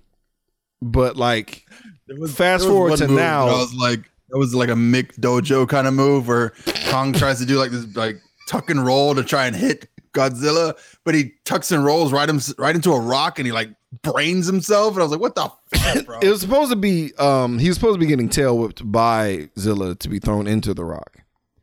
[0.82, 1.66] but like
[2.08, 3.46] fast There was forward one to now.
[3.48, 6.54] that I was like, that was like a Mick Dojo kind of move where
[6.90, 10.76] Kong tries to do like this like tuck and roll to try and hit Godzilla,
[11.04, 13.70] but he tucks and rolls right him right into a rock and he like
[14.02, 14.94] brains himself.
[14.94, 16.20] And I was like, what the fuck, bro?
[16.22, 19.50] it was supposed to be um he was supposed to be getting tail whipped by
[19.60, 21.18] Zilla to be thrown into the rock.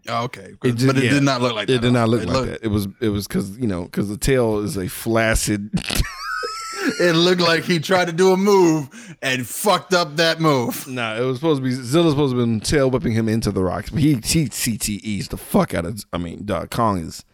[0.06, 1.10] Oh, okay, It just- but it yeah.
[1.10, 1.74] did not look like that.
[1.76, 2.62] It did not look It like looked- that.
[2.64, 5.70] It was it was because you know because the tail is a flaccid.
[7.00, 10.86] It looked like he tried to do a move and fucked up that move.
[10.86, 13.50] no, it was supposed to be Zilla's supposed to have been tail whipping him into
[13.50, 16.04] the rocks, but he he CTEs the fuck out of.
[16.12, 17.24] I mean, dog Kong is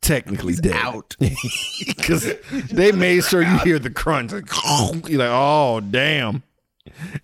[0.00, 1.16] technically dead Out.
[1.86, 2.34] because
[2.70, 4.32] they made sure you hear the crunch.
[4.32, 4.48] Like,
[5.08, 6.42] you're like, oh damn,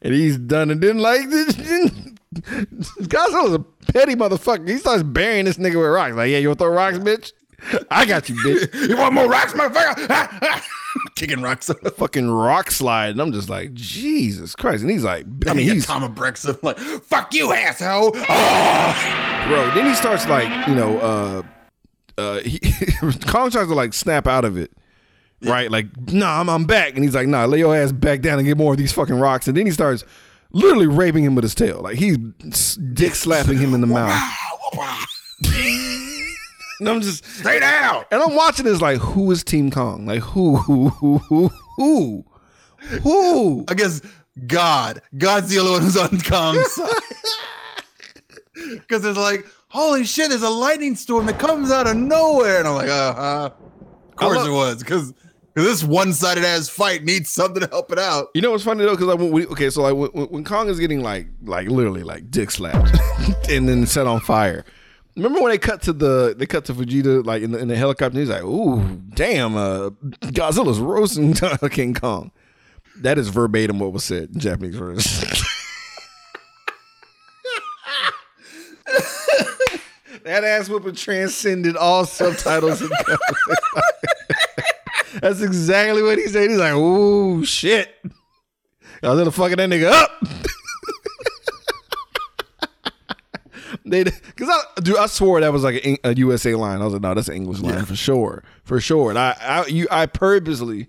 [0.02, 1.54] and he's done and didn't like this.
[2.34, 4.68] Godzilla's a petty motherfucker.
[4.68, 6.14] He starts burying this nigga with rocks.
[6.14, 7.32] Like, yeah, you want to throw rocks, bitch?
[7.90, 8.88] I got you, bitch.
[8.88, 10.62] You want more rocks, motherfucker?
[11.14, 11.70] Kicking rocks.
[11.96, 14.82] fucking rock slide, and I'm just like, Jesus Christ.
[14.82, 18.12] And he's like, I mean, he's Tom Brexham like, fuck you, asshole.
[18.28, 19.46] Ah!
[19.48, 19.70] bro.
[19.74, 21.42] Then he starts like, you know, uh,
[22.18, 22.58] uh, he
[23.26, 24.70] Kong tries to like snap out of it,
[25.42, 25.70] right?
[25.70, 28.46] Like, nah, I'm, I'm back, and he's like, nah, lay your ass back down and
[28.46, 29.48] get more of these fucking rocks.
[29.48, 30.04] And then he starts
[30.52, 32.18] literally raping him with his tail, like he's
[32.76, 34.12] dick slapping him in the mouth.
[36.80, 38.04] And I'm just Stay down.
[38.10, 40.06] And I'm watching this like, who is Team Kong?
[40.06, 42.24] Like, who, who, who, who, who,
[43.02, 43.64] who?
[43.68, 44.00] I guess
[44.46, 45.02] God.
[45.16, 46.88] God's the only one who's on Kong's side.
[48.54, 52.58] Because it's like, holy shit, there's a lightning storm that comes out of nowhere.
[52.58, 53.50] And I'm like, uh huh.
[54.08, 54.78] Of course love- it was.
[54.78, 55.14] Because
[55.54, 58.28] this one sided ass fight needs something to help it out.
[58.34, 58.92] You know what's funny though?
[58.92, 62.02] Because like, when we, okay, so like when- when Kong is getting like, like literally
[62.02, 62.96] like dick slapped
[63.50, 64.64] and then set on fire.
[65.16, 67.76] Remember when they cut to the they cut to Vegeta like in the, in the
[67.76, 68.18] helicopter?
[68.18, 69.56] He's like, "Ooh, damn!
[69.56, 69.90] Uh,
[70.22, 71.34] Godzilla's roasting
[71.70, 72.30] King Kong."
[73.00, 75.00] That is verbatim what was said in Japanese version.
[80.24, 82.92] that ass whooping transcended all subtitles and.
[85.20, 86.50] That's exactly what he said.
[86.50, 87.92] He's like, "Ooh, shit!"
[89.02, 90.22] Godzilla fucking that nigga up.
[93.90, 96.80] They, cause I, dude, I swore that was like a, a USA line.
[96.80, 99.10] I was like, no, that's an English line for sure, for sure.
[99.10, 100.88] And I, I, you, I purposely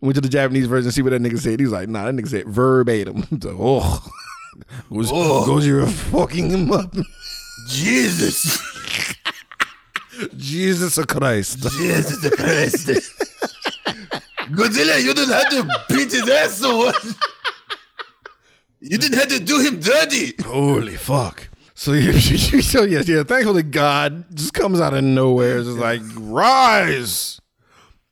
[0.00, 1.60] went to the Japanese version to see what that nigga said.
[1.60, 3.26] He's like, nah, that nigga said verbatim.
[3.42, 4.08] So, oh,
[4.92, 5.46] goes, oh.
[5.46, 6.94] goes you fucking him up.
[7.68, 8.60] Jesus.
[10.36, 11.62] Jesus Christ.
[11.70, 12.86] Jesus Christ.
[14.50, 17.04] Godzilla, you didn't have to beat his ass so much.
[18.80, 20.34] You didn't have to do him dirty.
[20.42, 21.48] Holy fuck.
[21.74, 23.22] So, yeah, so yes, yeah.
[23.22, 25.58] Thankfully, God just comes out of nowhere.
[25.58, 27.40] It's just like rise,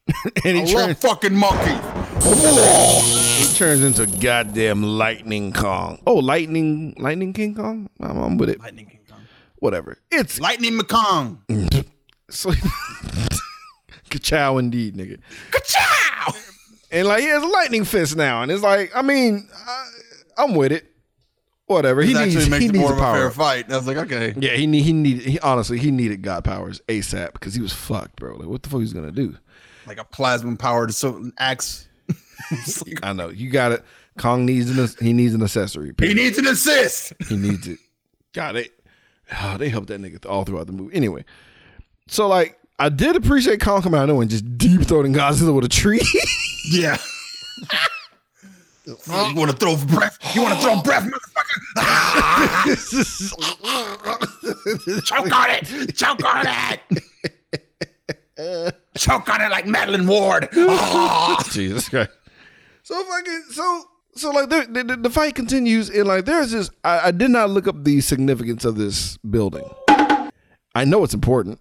[0.44, 1.74] and he I turns, love fucking monkey.
[2.22, 6.00] he turns into goddamn Lightning Kong.
[6.06, 7.88] Oh, Lightning, Lightning King Kong.
[8.00, 8.60] I'm, I'm with it.
[8.60, 9.20] Lightning King Kong.
[9.58, 9.98] Whatever.
[10.10, 11.38] It's Lightning McCong.
[12.30, 12.52] so,
[14.10, 15.20] Ka-chow indeed, nigga.
[15.50, 16.32] Ka-chow!
[16.90, 19.86] And like he has a lightning fist now, and it's like, I mean, I,
[20.38, 20.89] I'm with it.
[21.70, 22.02] Whatever.
[22.02, 23.14] He needs, he needs more a of a power.
[23.14, 23.64] fair fight.
[23.66, 24.34] And I was like, okay.
[24.36, 25.24] Yeah, he need, he needed.
[25.24, 28.34] He honestly, he needed God powers ASAP because he was fucked, bro.
[28.36, 29.36] Like, what the fuck he's gonna do?
[29.86, 31.86] Like a plasma powered so axe.
[32.86, 33.84] Like, I know you got it.
[34.18, 35.92] Kong needs an he needs an accessory.
[36.00, 37.12] he needs an assist.
[37.28, 37.78] He needs it.
[38.32, 38.72] Got it.
[39.40, 40.96] Oh, they helped that nigga all throughout the movie.
[40.96, 41.24] Anyway,
[42.08, 45.54] so like I did appreciate Kong coming out of nowhere and just deep throating Godzilla
[45.54, 46.00] with a tree.
[46.70, 46.96] Yeah.
[48.86, 50.18] you want to throw breath?
[50.34, 51.08] You want to throw breath?
[55.04, 55.96] Choke on it!
[55.96, 56.80] Choke on it!
[58.96, 60.48] Choke on it like Madeline Ward.
[61.50, 62.10] Jesus Christ.
[62.82, 66.70] So fucking so so like there, the, the, the fight continues and like there's this
[66.84, 69.68] I, I did not look up the significance of this building.
[70.74, 71.60] I know it's important.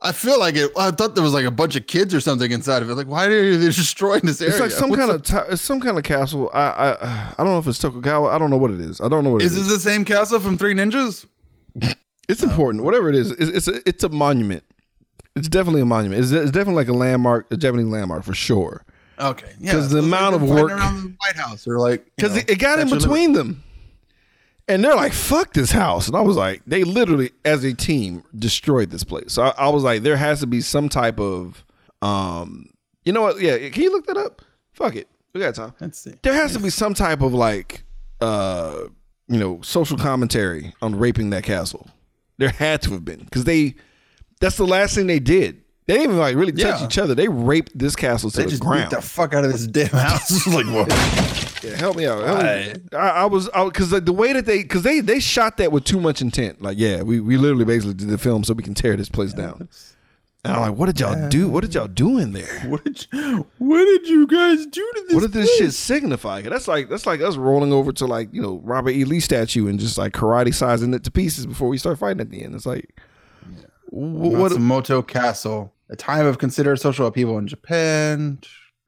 [0.00, 0.70] I feel like it.
[0.76, 2.94] I thought there was like a bunch of kids or something inside of it.
[2.94, 4.52] Like, why are they destroying this area?
[4.54, 6.50] It's like some What's kind the- of ta- it's some kind of castle.
[6.54, 6.90] I I
[7.32, 8.28] I don't know if it's Tokugawa.
[8.28, 9.00] I don't know what it is.
[9.00, 9.66] I don't know what it Is is.
[9.68, 11.26] this the same castle from Three Ninjas?
[12.28, 12.84] It's important.
[12.84, 14.62] Whatever it is, it's it's a, it's a monument.
[15.34, 16.22] It's definitely a monument.
[16.22, 18.84] It's, it's definitely like a landmark, a Japanese landmark for sure.
[19.18, 19.72] Okay, yeah.
[19.72, 22.38] 'Cause the amount like of work- around the White House or like you Because know,
[22.40, 23.64] it, it got in between them,
[24.68, 28.22] and they're like, "Fuck this house," and I was like, they literally, as a team,
[28.36, 29.32] destroyed this place.
[29.32, 31.64] So I, I was like, there has to be some type of,
[32.02, 32.70] um,
[33.04, 33.40] you know what?
[33.40, 34.42] Yeah, can you look that up?
[34.72, 35.72] Fuck it, we got time.
[35.80, 36.14] Let's see.
[36.22, 37.82] There has to be some type of like,
[38.20, 38.82] uh,
[39.26, 41.88] you know, social commentary on raping that castle.
[42.38, 43.74] There had to have been because they,
[44.40, 45.62] that's the last thing they did.
[45.88, 46.84] They didn't even like really touch Yeah.
[46.86, 47.14] each other.
[47.14, 48.90] They raped this castle to They the just ground.
[48.90, 50.46] beat the fuck out of this damn house.
[50.46, 50.86] like, what?
[51.64, 52.22] Yeah, help me out.
[52.24, 52.74] Help me.
[52.96, 55.84] I, I was because like the way that they because they they shot that with
[55.84, 56.60] too much intent.
[56.62, 59.32] Like, yeah, we, we literally basically did the film so we can tear this place
[59.32, 59.66] down.
[60.44, 61.48] And I'm like, what did y'all do?
[61.48, 62.60] What did y'all do in there?
[62.68, 65.14] What did you, what did you guys do to this?
[65.14, 65.58] What did this place?
[65.58, 66.42] shit signify?
[66.42, 69.04] That's like that's like us rolling over to like you know Robert E.
[69.04, 72.30] Lee statue and just like karate sizing it to pieces before we start fighting at
[72.30, 72.54] the end.
[72.54, 72.94] It's like,
[73.90, 74.52] wh- what?
[74.52, 78.38] Matsumoto Castle, a time of considered social upheaval in Japan.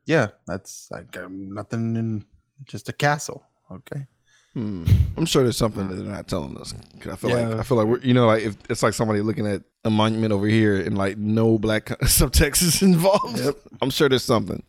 [0.07, 2.25] Yeah, that's like um, nothing in
[2.65, 3.45] just a castle.
[3.71, 4.07] Okay.
[4.55, 4.85] Hmm.
[5.17, 6.75] I'm sure there's something that they're not telling us.
[6.99, 9.21] 'Cause I feel like I feel like we're you know like if it's like somebody
[9.21, 13.41] looking at a monument over here and like no black subtext is involved.
[13.81, 14.63] I'm sure there's something.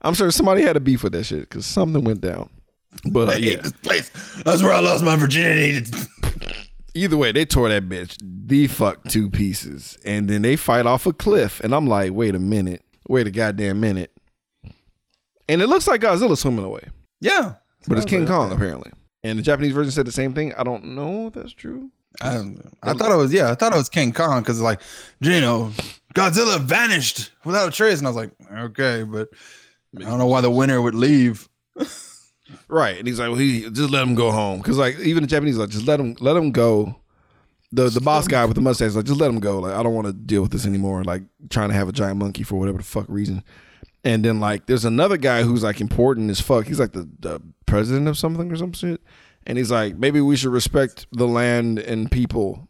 [0.00, 2.48] I'm sure somebody had a beef with that shit because something went down.
[3.10, 4.10] But uh, I hate yeah, this place.
[4.44, 5.90] That's where I lost my virginity.
[6.94, 11.06] either way, they tore that bitch the fuck two pieces, and then they fight off
[11.06, 14.12] a cliff, and I'm like, wait a minute, wait a goddamn minute.
[15.48, 16.88] and it looks like Godzilla swimming away,
[17.20, 17.54] Yeah,
[17.88, 18.90] but it's King like, Kong apparently.
[19.22, 20.54] And the Japanese version said the same thing.
[20.54, 21.90] I don't know if that's true.
[22.22, 22.38] I,
[22.82, 24.80] I thought it was yeah, I thought it was King Kong because like
[25.20, 25.72] you know
[26.14, 29.28] Godzilla vanished without a trace, and I was like, okay, but
[29.96, 31.48] I don't know why the winner would leave.
[32.68, 35.26] Right, and he's like, "Well, he just let him go home," because like even the
[35.28, 36.96] Japanese like, just let him let him go.
[37.72, 39.60] The the boss guy with the mustache is like, just let him go.
[39.60, 41.04] Like I don't want to deal with this anymore.
[41.04, 43.44] Like trying to have a giant monkey for whatever the fuck reason.
[44.02, 46.66] And then like there's another guy who's like important as fuck.
[46.66, 49.00] He's like the, the president of something or some shit.
[49.46, 52.68] And he's like, maybe we should respect the land and people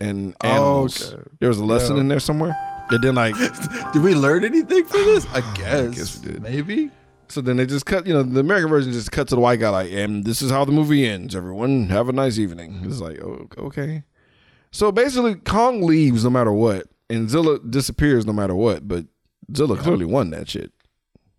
[0.00, 1.12] and animals.
[1.12, 1.22] Oh, okay.
[1.40, 2.00] There was a lesson Yeah.
[2.02, 2.54] in there somewhere.
[2.90, 3.34] And then like
[3.92, 5.26] Did we learn anything from this?
[5.32, 5.94] I guess.
[5.96, 6.42] guess we did.
[6.42, 6.90] Maybe.
[7.28, 9.60] So then they just cut, you know, the American version just cut to the white
[9.60, 11.34] guy like, and this is how the movie ends.
[11.34, 12.80] Everyone, have a nice evening.
[12.84, 14.04] It's like, oh, okay.
[14.70, 18.86] So basically, Kong leaves no matter what, and Zilla disappears no matter what.
[18.86, 19.06] But
[19.56, 20.72] Zilla clearly won that shit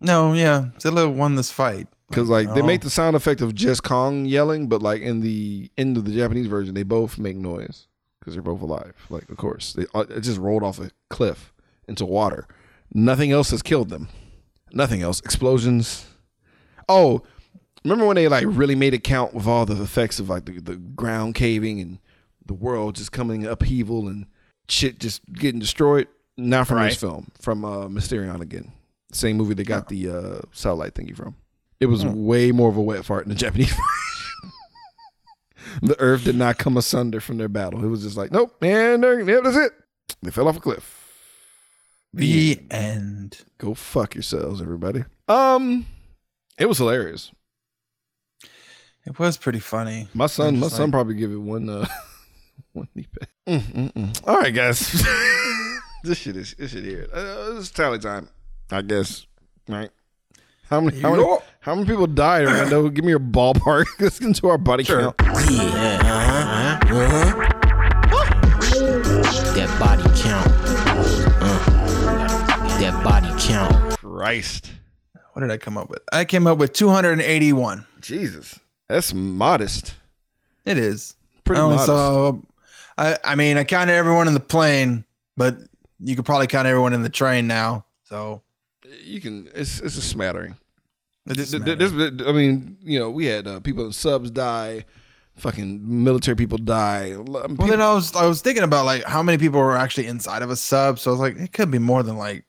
[0.00, 1.86] No, yeah, Zilla won this fight.
[2.08, 2.66] because like they Oh.
[2.66, 6.12] make the sound effect of just Kong yelling, but like in the end of the
[6.12, 7.86] Japanese version, they both make noise
[8.18, 8.94] because they're both alive.
[9.10, 11.52] Like, of course, they uh, it just rolled off a cliff
[11.86, 12.46] into water.
[12.94, 14.08] Nothing else has killed them.
[14.72, 15.20] Nothing else.
[15.20, 16.06] Explosions.
[16.88, 17.22] Oh,
[17.84, 20.60] remember when they like really made it count with all the effects of like the,
[20.60, 21.98] the ground caving and
[22.46, 24.26] the world just coming upheaval and
[24.68, 26.08] shit just getting destroyed?
[26.36, 26.90] Not from Right.
[26.90, 28.72] this film, from uh, Mysterians again.
[29.12, 31.34] Same movie they got the uh, satellite thingy from.
[31.80, 33.82] It was way more of a wet fart in the Japanese version.
[35.82, 37.84] the earth did not come asunder from their battle.
[37.84, 39.72] It was just like, nope, man, they're- yeah, that's it.
[40.22, 40.97] They fell off a cliff.
[42.18, 43.38] The end.
[43.58, 45.04] Go fuck yourselves, everybody.
[45.28, 45.86] Um,
[46.58, 47.30] it was hilarious.
[49.06, 50.08] It was pretty funny.
[50.14, 51.86] My son, my just son probably give it one, uh,
[52.72, 53.28] one knee pad.
[53.46, 54.28] Mm, mm, mm.
[54.28, 54.80] All right, guys.
[56.02, 57.08] this shit is this shit here.
[57.12, 58.28] Uh, it's tally time,
[58.70, 59.26] I guess.
[59.66, 59.90] Right?
[60.68, 61.00] How many?
[61.00, 61.24] How many?
[61.60, 62.46] How many people died?
[62.46, 62.88] Orlando?
[62.90, 63.86] Give me your ballpark.
[64.00, 65.16] Let's get into our body count.
[65.18, 66.80] That
[74.18, 74.70] Christ,
[75.32, 76.00] What did I come up with?
[76.12, 77.86] I came up with 281.
[78.00, 78.58] Jesus,
[78.88, 79.94] that's modest.
[80.64, 81.14] It is.
[81.44, 81.86] Pretty I modest.
[81.86, 82.32] saw.
[82.96, 85.04] I I mean, I counted everyone in the plane,
[85.36, 85.56] but
[86.00, 87.84] you could probably count everyone in the train now.
[88.04, 88.42] So
[89.04, 89.48] you can.
[89.54, 90.56] It's it's a smattering.
[91.26, 91.92] it's Th- th- this-
[92.26, 94.84] I mean, you know, we had uh, people in subs die,
[95.36, 97.12] fucking military people die.
[97.12, 100.06] L- Well, then I was I was thinking about like how many people were actually
[100.08, 100.98] inside of a sub.
[100.98, 102.44] So I was like, it could be more than like,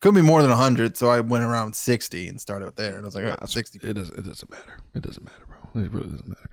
[0.00, 0.96] could be more than hundred.
[0.96, 3.78] So I went around sixty and started there, and I was like, oh, sixty.
[3.82, 4.18] It doesn't.
[4.18, 4.78] It doesn't matter.
[4.94, 5.82] It doesn't matter, bro.
[5.82, 6.48] It really doesn't matter.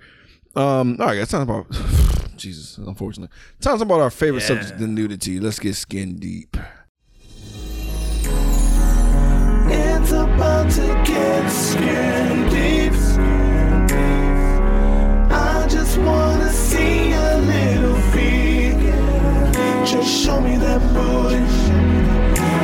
[0.56, 0.96] Um.
[1.00, 1.28] All right, guys.
[1.28, 1.66] Time about
[2.36, 2.78] Jesus.
[2.78, 5.40] Unfortunately, time about our favorite subject, the nudity.
[5.40, 6.56] Let's get skin deep.
[9.70, 12.92] It's about to get skin deep.
[15.30, 18.78] I just wanna see a little feet.
[19.86, 21.97] Just show me that booty.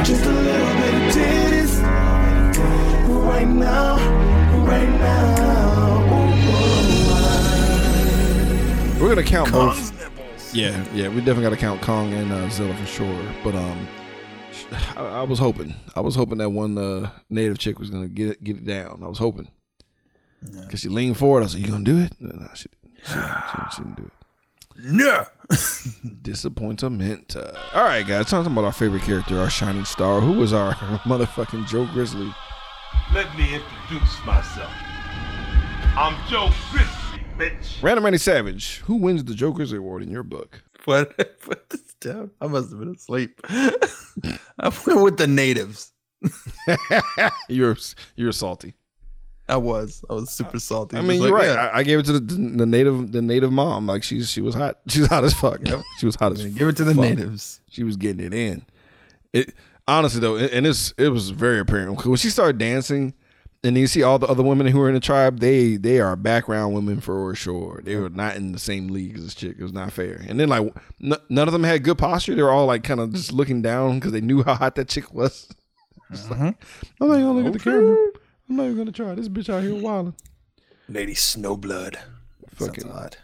[0.05, 1.83] Just a little bit of titties.
[3.27, 3.97] Right now,
[4.67, 5.25] right now.
[9.01, 9.93] We're gonna count both.
[10.55, 11.09] Yeah, yeah.
[11.09, 13.33] We definitely got to count Kong and uh, Zilla for sure.
[13.43, 13.89] But um,
[14.97, 15.75] I, I was hoping.
[15.97, 19.01] I was hoping that one uh, native chick was gonna get it, get it down.
[19.03, 19.49] I was hoping.
[20.71, 21.43] Cause she leaned forward.
[21.43, 22.69] I said, "You gonna do it?" No, she,
[23.05, 23.19] she, she,
[23.75, 24.13] she didn't do it.
[24.77, 25.25] No.
[26.22, 27.37] Disappointment.
[27.37, 28.27] Uh, all right, guys.
[28.27, 30.20] Talking about our favorite character, our shining star.
[30.20, 32.33] Who was our motherfucking Joe Grizzly?
[33.12, 34.72] Let me introduce myself.
[35.97, 37.83] I'm Joe Grizzly, bitch.
[37.83, 38.79] Random Randy Savage.
[38.87, 40.62] Who wins the Joe Grizzly Award in your book?
[40.85, 41.16] What?
[41.41, 42.31] Put this down.
[42.41, 43.41] I must have been asleep.
[43.49, 45.93] I went with the natives.
[47.49, 47.77] you're
[48.16, 48.75] you're salty.
[49.49, 50.05] I was.
[50.09, 50.97] I was super salty.
[50.97, 51.47] I mean, you're right.
[51.49, 51.70] yeah.
[51.72, 53.86] I, I gave it to the, the native the native mom.
[53.86, 54.78] Like she's she was hot.
[54.88, 55.61] She was hot as fuck.
[55.99, 57.03] She was hot as Give it to the fuck.
[57.05, 57.61] natives.
[57.68, 58.64] She was getting it in.
[59.32, 59.53] It
[59.86, 63.12] honestly though, and it's it was very apparent when she started dancing,
[63.62, 65.40] and you see all the other women who are in the tribe.
[65.40, 67.82] They they are background women for sure.
[67.84, 69.57] They were not in the same league as this chick.
[69.59, 70.24] It was not fair.
[70.26, 70.72] And then like
[71.03, 72.34] n- none of them had good posture.
[72.34, 74.88] They were all like kind of just looking down because they knew how hot that
[74.88, 75.49] chick was.
[76.11, 77.03] Like, mm-hmm.
[77.03, 77.97] I'm not even gonna look at the camera.
[78.49, 79.14] I'm not even gonna try.
[79.14, 80.14] This bitch out here wilding.
[80.88, 81.97] Lady Snowblood.
[82.55, 83.16] Fucking Sounds odd.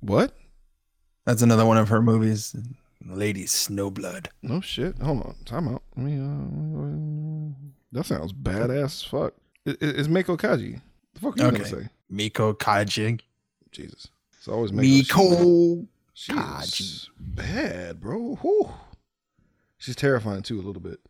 [0.00, 0.36] what?
[1.24, 2.54] That's another one of her movies.
[3.06, 4.26] Lady Snowblood.
[4.42, 4.98] No shit.
[4.98, 5.36] Hold on.
[5.44, 5.82] Time out.
[5.96, 7.54] Let me, uh,
[7.92, 9.34] that sounds badass as fuck.
[9.64, 10.80] It, it- it's Mako Kaji.
[11.14, 11.56] The fuck are you Okay.
[11.58, 11.88] gonna say?
[12.12, 13.20] Meiko Kaji.
[13.70, 14.08] Jesus.
[14.38, 14.82] It's always Mako.
[14.84, 15.86] Meiko.
[16.14, 18.36] She is bad, bro.
[18.36, 18.70] Whew.
[19.78, 21.00] She's terrifying too, a little bit.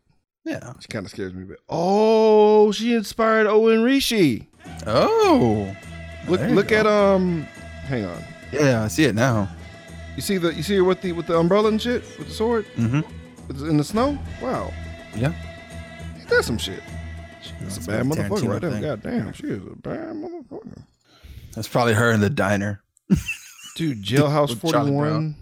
[0.45, 0.73] Yeah.
[0.79, 1.59] She kind of scares me a bit.
[1.69, 4.45] Oh, she inspired O-Ren Ishii.
[4.87, 5.75] Oh.
[6.27, 6.79] Look, There you look go.
[6.79, 7.43] at um.
[7.87, 8.23] Hang on.
[8.51, 9.49] Yeah, I see it now.
[10.15, 12.33] You see the you see her with the with the umbrella and shit with the
[12.33, 13.01] sword Mm-hmm.
[13.47, 14.17] With the- in the snow.
[14.41, 14.71] Wow,
[15.15, 15.33] Yeah.
[16.29, 16.81] that's some shit.
[17.61, 18.71] That's a bad motherfucker Tarantino right there.
[18.71, 18.81] thing.
[18.81, 20.83] God damn, she is a bad motherfucker.
[21.53, 22.81] That's probably her in the diner.
[23.75, 25.35] Dude, Jailhouse With Charlie 41.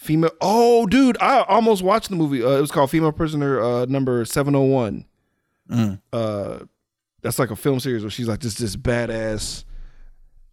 [0.00, 0.30] Female.
[0.40, 2.42] Oh, dude, I almost watched the movie.
[2.42, 5.04] Uh, it was called Female Prisoner uh, number 701.
[5.70, 6.00] Mm.
[6.10, 6.60] Uh,
[7.20, 9.64] that's like a film series where she's like this this badass,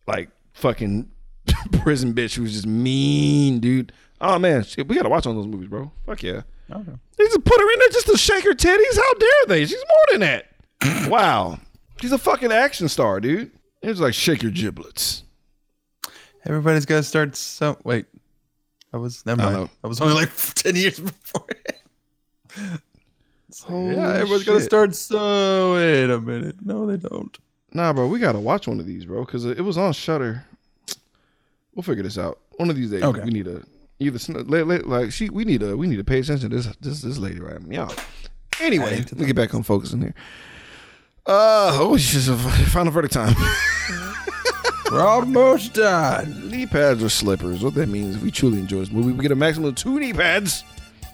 [0.05, 1.09] like fucking
[1.71, 3.93] prison bitch who's just mean, dude.
[4.19, 5.93] Oh man, shit, we gotta watch one of those movies, bro.
[6.05, 6.41] Fuck yeah.
[6.69, 6.91] Okay.
[7.17, 8.97] They just put her in there just to shake her titties.
[8.97, 9.65] How dare they?
[9.65, 10.19] She's more than
[10.81, 11.09] that.
[11.09, 11.57] wow,
[12.01, 13.51] she's a fucking action star, dude.
[13.81, 15.23] It's like shake your giblets.
[16.43, 17.37] Everybody's got to start.
[17.37, 18.07] So wait,
[18.97, 19.55] I was never I mind.
[19.57, 19.69] know.
[19.83, 21.47] I was only like ten years before.
[23.65, 24.95] Holy yeah, everyone's got to start.
[24.95, 26.57] So wait a minute.
[26.65, 27.35] No, they don't.
[27.73, 30.45] Nah, bro, we gotta watch one of these, bro, because it was on Shudder.
[31.75, 32.39] We'll figure this out.
[32.57, 33.21] One of these days, Okay.
[33.23, 33.63] we need a
[33.99, 35.29] either sn- la- la- like she.
[35.29, 37.89] We need a we need to pay attention to this this this lady right now.
[38.59, 40.13] Anyway, let me get back on focusing here.
[41.25, 43.35] Uh oh, it's just a final verdict time.
[44.91, 46.49] We're almost done.
[46.49, 47.61] knee pads or slippers.
[47.63, 49.99] What that means, if we truly enjoy this movie, we get a maximum of two
[49.99, 50.63] knee pads.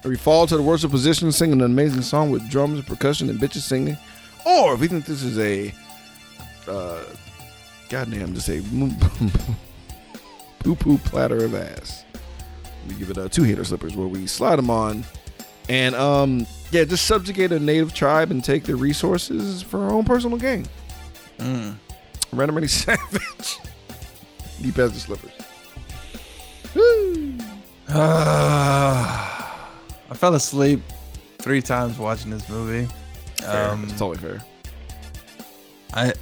[0.04, 2.86] Or we fall to the worst of position, singing an amazing song with drums, and
[2.86, 3.96] percussion, and bitches singing.
[4.46, 5.72] Or if we think this is a,
[6.68, 7.02] uh,
[7.88, 8.62] goddamn, just a
[10.60, 12.04] poo poo platter of ass.
[12.86, 15.04] We give it a two hater slippers where we slide them on,
[15.70, 20.04] and um, yeah, just subjugate a native tribe and take their resources for our own
[20.04, 20.66] personal gain.
[21.38, 21.76] Mm.
[22.36, 23.58] Random Randy Savage.
[24.60, 25.32] Knee pads the slippers.
[26.74, 27.34] Woo.
[27.88, 29.70] Ah,
[30.10, 30.80] I fell asleep
[31.38, 32.88] three times watching this movie.
[33.46, 34.42] Um, it's totally fair.
[35.92, 36.12] I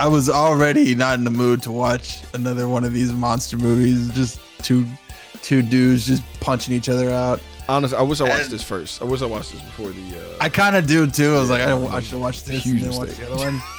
[0.00, 4.10] I was already not in the mood to watch another one of these monster movies.
[4.12, 4.86] Just two
[5.42, 7.40] two dudes just punching each other out.
[7.68, 9.00] Honestly, I wish I watched And- this first.
[9.02, 10.18] I wish I watched this before the.
[10.18, 11.34] Uh, I kind of do too.
[11.36, 13.60] I was like, I, I should watch this and then watch the other one.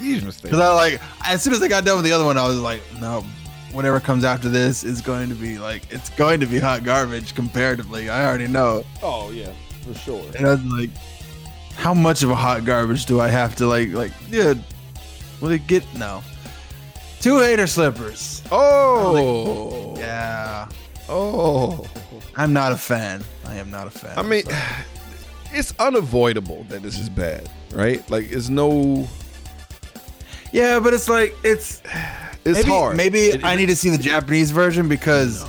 [0.00, 0.50] huge mistake.
[0.50, 2.58] Because I like as soon as I got done with the other one, I was
[2.58, 3.24] like, no,
[3.72, 7.34] whatever comes after this is going to be like it's going to be hot garbage
[7.34, 8.08] comparatively.
[8.08, 8.84] I already know.
[9.02, 10.24] Oh yeah, for sure.
[10.36, 10.90] And I was like,
[11.74, 14.54] how much of a hot garbage do I have to like like yeah?
[15.40, 16.22] Will it get no?
[17.20, 18.42] Two hater slippers.
[18.50, 20.68] Oh Yeah.
[21.08, 21.86] Oh.
[22.36, 23.24] I'm not a fan.
[23.46, 24.16] I am not a fan.
[24.16, 24.44] I mean,
[25.52, 28.08] it's unavoidable that this is bad, right?
[28.10, 29.08] Like, it's no.
[30.52, 31.82] Yeah, but it's like it's
[32.44, 32.96] It's maybe, hard.
[32.96, 35.44] Maybe It- I need to see the Japanese version because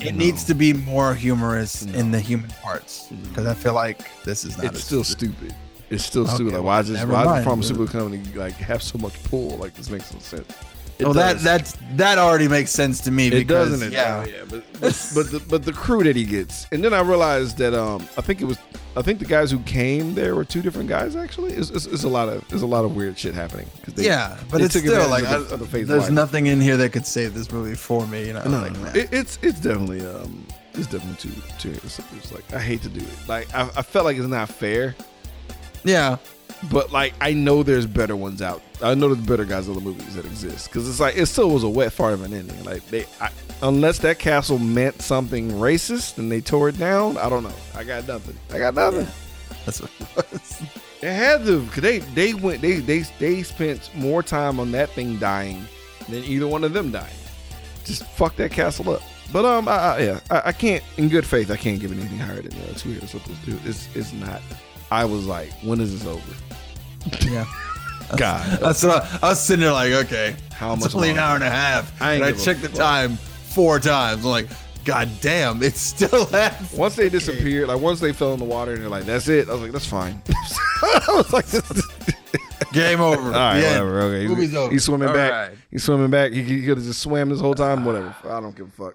[0.00, 3.06] it needs to be more humorous in the human parts.
[3.06, 3.22] Mm-hmm.
[3.28, 4.66] Because I feel like this is not.
[4.66, 5.36] It's still stupid.
[5.36, 5.54] stupid.
[5.90, 6.52] It's still Okay, stupid.
[6.54, 9.22] Like, well, why does never why does mind, the pharmaceutical company like have so much
[9.24, 9.56] pull?
[9.58, 10.46] Like, this makes no sense.
[10.98, 11.42] It Oh, that does.
[11.42, 13.26] that's that already makes sense to me.
[13.28, 13.88] It because, doesn't.
[13.88, 13.92] It?
[13.94, 14.24] Yeah.
[14.26, 17.58] Yeah, but but but the, but the crew that he gets, and then I realized
[17.58, 18.58] that um I think it was
[18.96, 21.52] I think the guys who came there were two different guys actually.
[21.54, 23.66] It's, it's, it's a lot of there's a lot of weird shit happening.
[23.84, 26.02] 'Cause they- yeah, but they it's took still like of the, I- of the there's
[26.04, 26.10] life.
[26.12, 28.26] nothing in here that could save this movie for me.
[28.28, 28.90] You know, No, like, no, no.
[28.90, 32.88] It, it's it's definitely um it's definitely too too it's, it's like I hate to
[32.88, 33.28] do it.
[33.28, 34.94] Like I, I felt like it's not fair,
[35.82, 36.18] yeah,
[36.70, 38.62] but like I know there's better ones out.
[38.82, 41.68] I know there's better the movies that exist because it's like it still was a
[41.68, 42.62] wet fart of an ending.
[42.64, 43.30] Like they I,
[43.62, 47.16] unless that castle meant something racist and they tore it down.
[47.18, 47.52] I don't know.
[47.74, 48.36] I got nothing.
[48.52, 49.06] I got nothing.
[49.64, 50.62] that's what it was.
[51.02, 54.90] It had to because they they went they they they spent more time on that
[54.90, 55.64] thing dying
[56.08, 57.14] than either one of them dying.
[57.84, 59.02] Just fuck that castle up.
[59.32, 61.50] But um, I, I, yeah, I, I can't in good faith.
[61.50, 63.12] I can't give it anything higher than uh, two years.
[63.12, 64.40] What this dude it's it's not.
[64.94, 66.32] I was like, when is this over?
[67.28, 67.44] Yeah.
[68.16, 71.18] God, That's what I, I was sitting there like, okay, How it's much only an
[71.18, 72.00] hour and a half.
[72.00, 72.78] I and I checked the fuck.
[72.78, 74.24] time four times.
[74.24, 74.46] I'm like,
[74.84, 76.54] god damn, it's still at.
[76.74, 79.48] once they disappeared, like once they fell in the water and they're like, that's it.
[79.48, 80.22] I was like, that's fine.
[80.82, 81.46] I was like,
[82.72, 83.20] Game over.
[83.20, 83.84] all right, end.
[83.84, 84.00] whatever.
[84.02, 84.72] Okay, he's, over.
[84.72, 85.32] he's swimming All back.
[85.32, 85.58] right.
[85.70, 86.30] He's swimming back.
[86.32, 87.84] He, he could have just swam this whole time.
[87.84, 88.14] Whatever.
[88.24, 88.94] I don't give a fuck.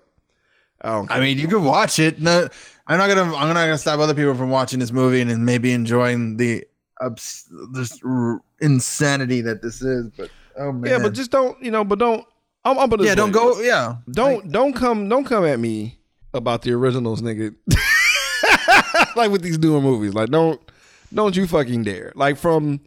[0.82, 1.08] I don't.
[1.08, 1.18] Care.
[1.18, 2.22] I mean, you can watch it.
[2.22, 2.48] No,
[2.90, 3.36] I'm not gonna.
[3.36, 6.66] I'm not gonna stop other people from watching this movie and maybe enjoying the
[7.00, 10.10] ups, this r- insanity that this is.
[10.18, 11.62] But oh man, yeah, but just don't.
[11.64, 12.26] You know, but don't.
[12.66, 13.62] I'm, I'm gonna yeah, don't go.
[13.62, 16.00] Yeah, Don't don't come don't come at me
[16.34, 17.56] about the originals, nigga.
[19.16, 20.60] like with these newer movies, like don't
[21.14, 22.12] don't you fucking dare.
[22.16, 22.82] Like from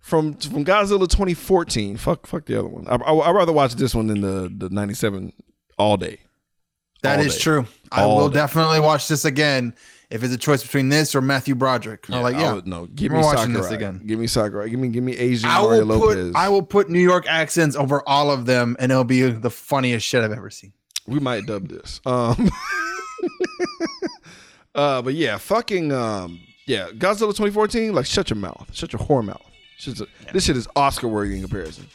[0.00, 1.96] from from Godzilla 2014.
[1.98, 2.86] Fuck fuck the other one.
[2.88, 5.32] I I would rather watch this one than the the 97
[5.78, 6.20] all day,
[7.02, 7.40] That All is day.
[7.40, 7.66] true.
[7.90, 8.34] I All will day.
[8.34, 9.74] definitely watch this again
[10.10, 12.08] if it's a choice between this or Matthew Broderick.
[12.10, 13.62] I'm like, yeah, would- no, give we're me watching Sakurai.
[13.62, 14.02] this again.
[14.06, 14.70] Give me Sakurai.
[14.70, 16.32] Give me give me Asian I Mario will Lopez.
[16.32, 19.50] put I will put New York accents over all of them, and it'll be the
[19.50, 20.72] funniest shit I've ever seen.
[21.06, 22.00] we might dub this.
[22.06, 22.50] Um
[24.74, 28.68] uh but yeah, fucking um yeah, Godzilla 2014, like shut your mouth.
[28.72, 29.42] Shut your whore mouth.
[29.86, 31.86] A- This shit is Oscar worthy in comparison.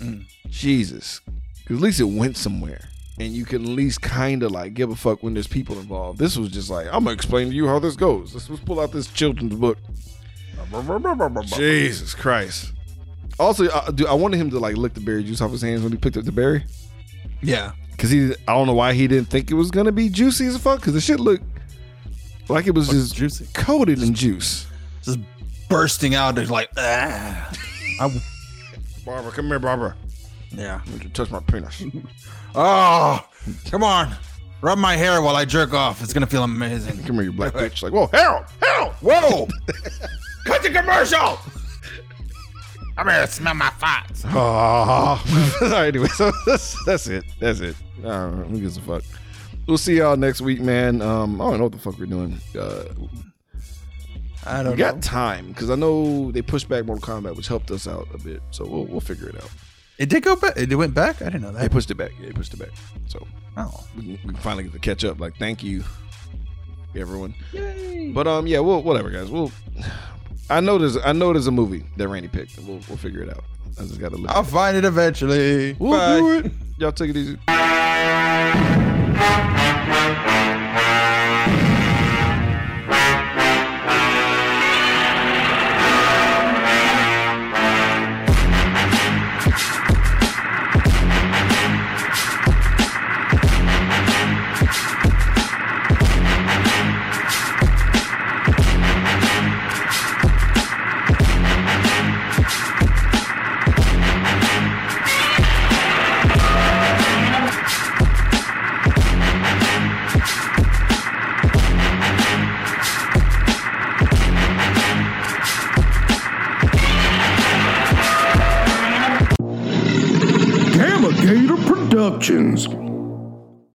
[0.00, 0.24] Mm.
[0.50, 1.20] Jesus.
[1.66, 2.88] at least it went somewhere.
[3.18, 6.18] And you can at least kind of like give a fuck when there's people involved.
[6.18, 8.34] This was just like, I'm gonna explain to you how this goes.
[8.34, 9.78] Let's, let's pull out this children's book.
[11.56, 12.72] Jesus Christ.
[13.38, 15.82] Also, uh, dude, I wanted him to like lick the berry juice off his hands
[15.82, 16.64] when he picked up the berry.
[17.40, 20.46] Yeah, Cause he, I don't know why he didn't think it was gonna be juicy
[20.46, 20.82] as fuck.
[20.82, 21.44] Cause the shit looked
[22.48, 23.46] like it was just juicy.
[23.54, 24.66] coated in juice.
[25.02, 25.20] just
[25.68, 26.34] bursting out.
[26.34, 27.52] There's like, ah.
[28.00, 28.22] I,
[29.04, 29.96] Barbara, come here, Barbara.
[30.56, 30.80] Yeah.
[30.92, 31.82] You can touch my penis.
[32.54, 33.26] Oh,
[33.70, 34.14] come on,
[34.60, 36.02] rub my hair while I jerk off.
[36.02, 37.02] It's gonna feel amazing.
[37.04, 37.82] Come here, you black bitch.
[37.82, 38.92] Like, whoa, Harold, Harold.
[39.00, 39.48] Whoa!
[40.44, 41.38] Cut the commercial.
[42.96, 44.24] I'm here to smell my farts.
[44.36, 45.22] Oh.
[45.62, 47.24] All right, anyway, so that's that's it.
[47.40, 47.76] That's it.
[48.04, 49.02] All right, who gives a fuck?
[49.66, 51.00] We'll see y'all next week, man.
[51.02, 52.38] Um, I don't know what the fuck we're doing.
[52.58, 52.84] Uh,
[54.46, 55.00] I don't got know.
[55.00, 58.18] Got time because I know they pushed back Mortal Kombat, which helped us out a
[58.18, 58.42] bit.
[58.50, 59.50] So we'll we'll figure it out.
[59.98, 60.56] It did go back.
[60.56, 61.22] It went back.
[61.22, 61.70] I didn't know They that.
[61.70, 62.10] pushed it back.
[62.20, 62.70] Yeah, they pushed it back.
[63.06, 63.26] So
[63.56, 65.20] Oh, we we finally get to catch up.
[65.20, 65.84] Like, thank you,
[66.96, 67.34] everyone.
[68.12, 69.30] But um, yeah, well, whatever, guys.
[69.30, 69.52] We'll.
[70.50, 72.58] I know there's I know there's a movie that Randy picked.
[72.58, 73.44] We'll we'll figure it out.
[73.78, 74.30] I just gotta look.
[74.32, 75.74] I'll find it eventually.
[75.78, 76.18] We'll Bye.
[76.18, 76.52] do it.
[76.78, 77.38] Y'all take it easy.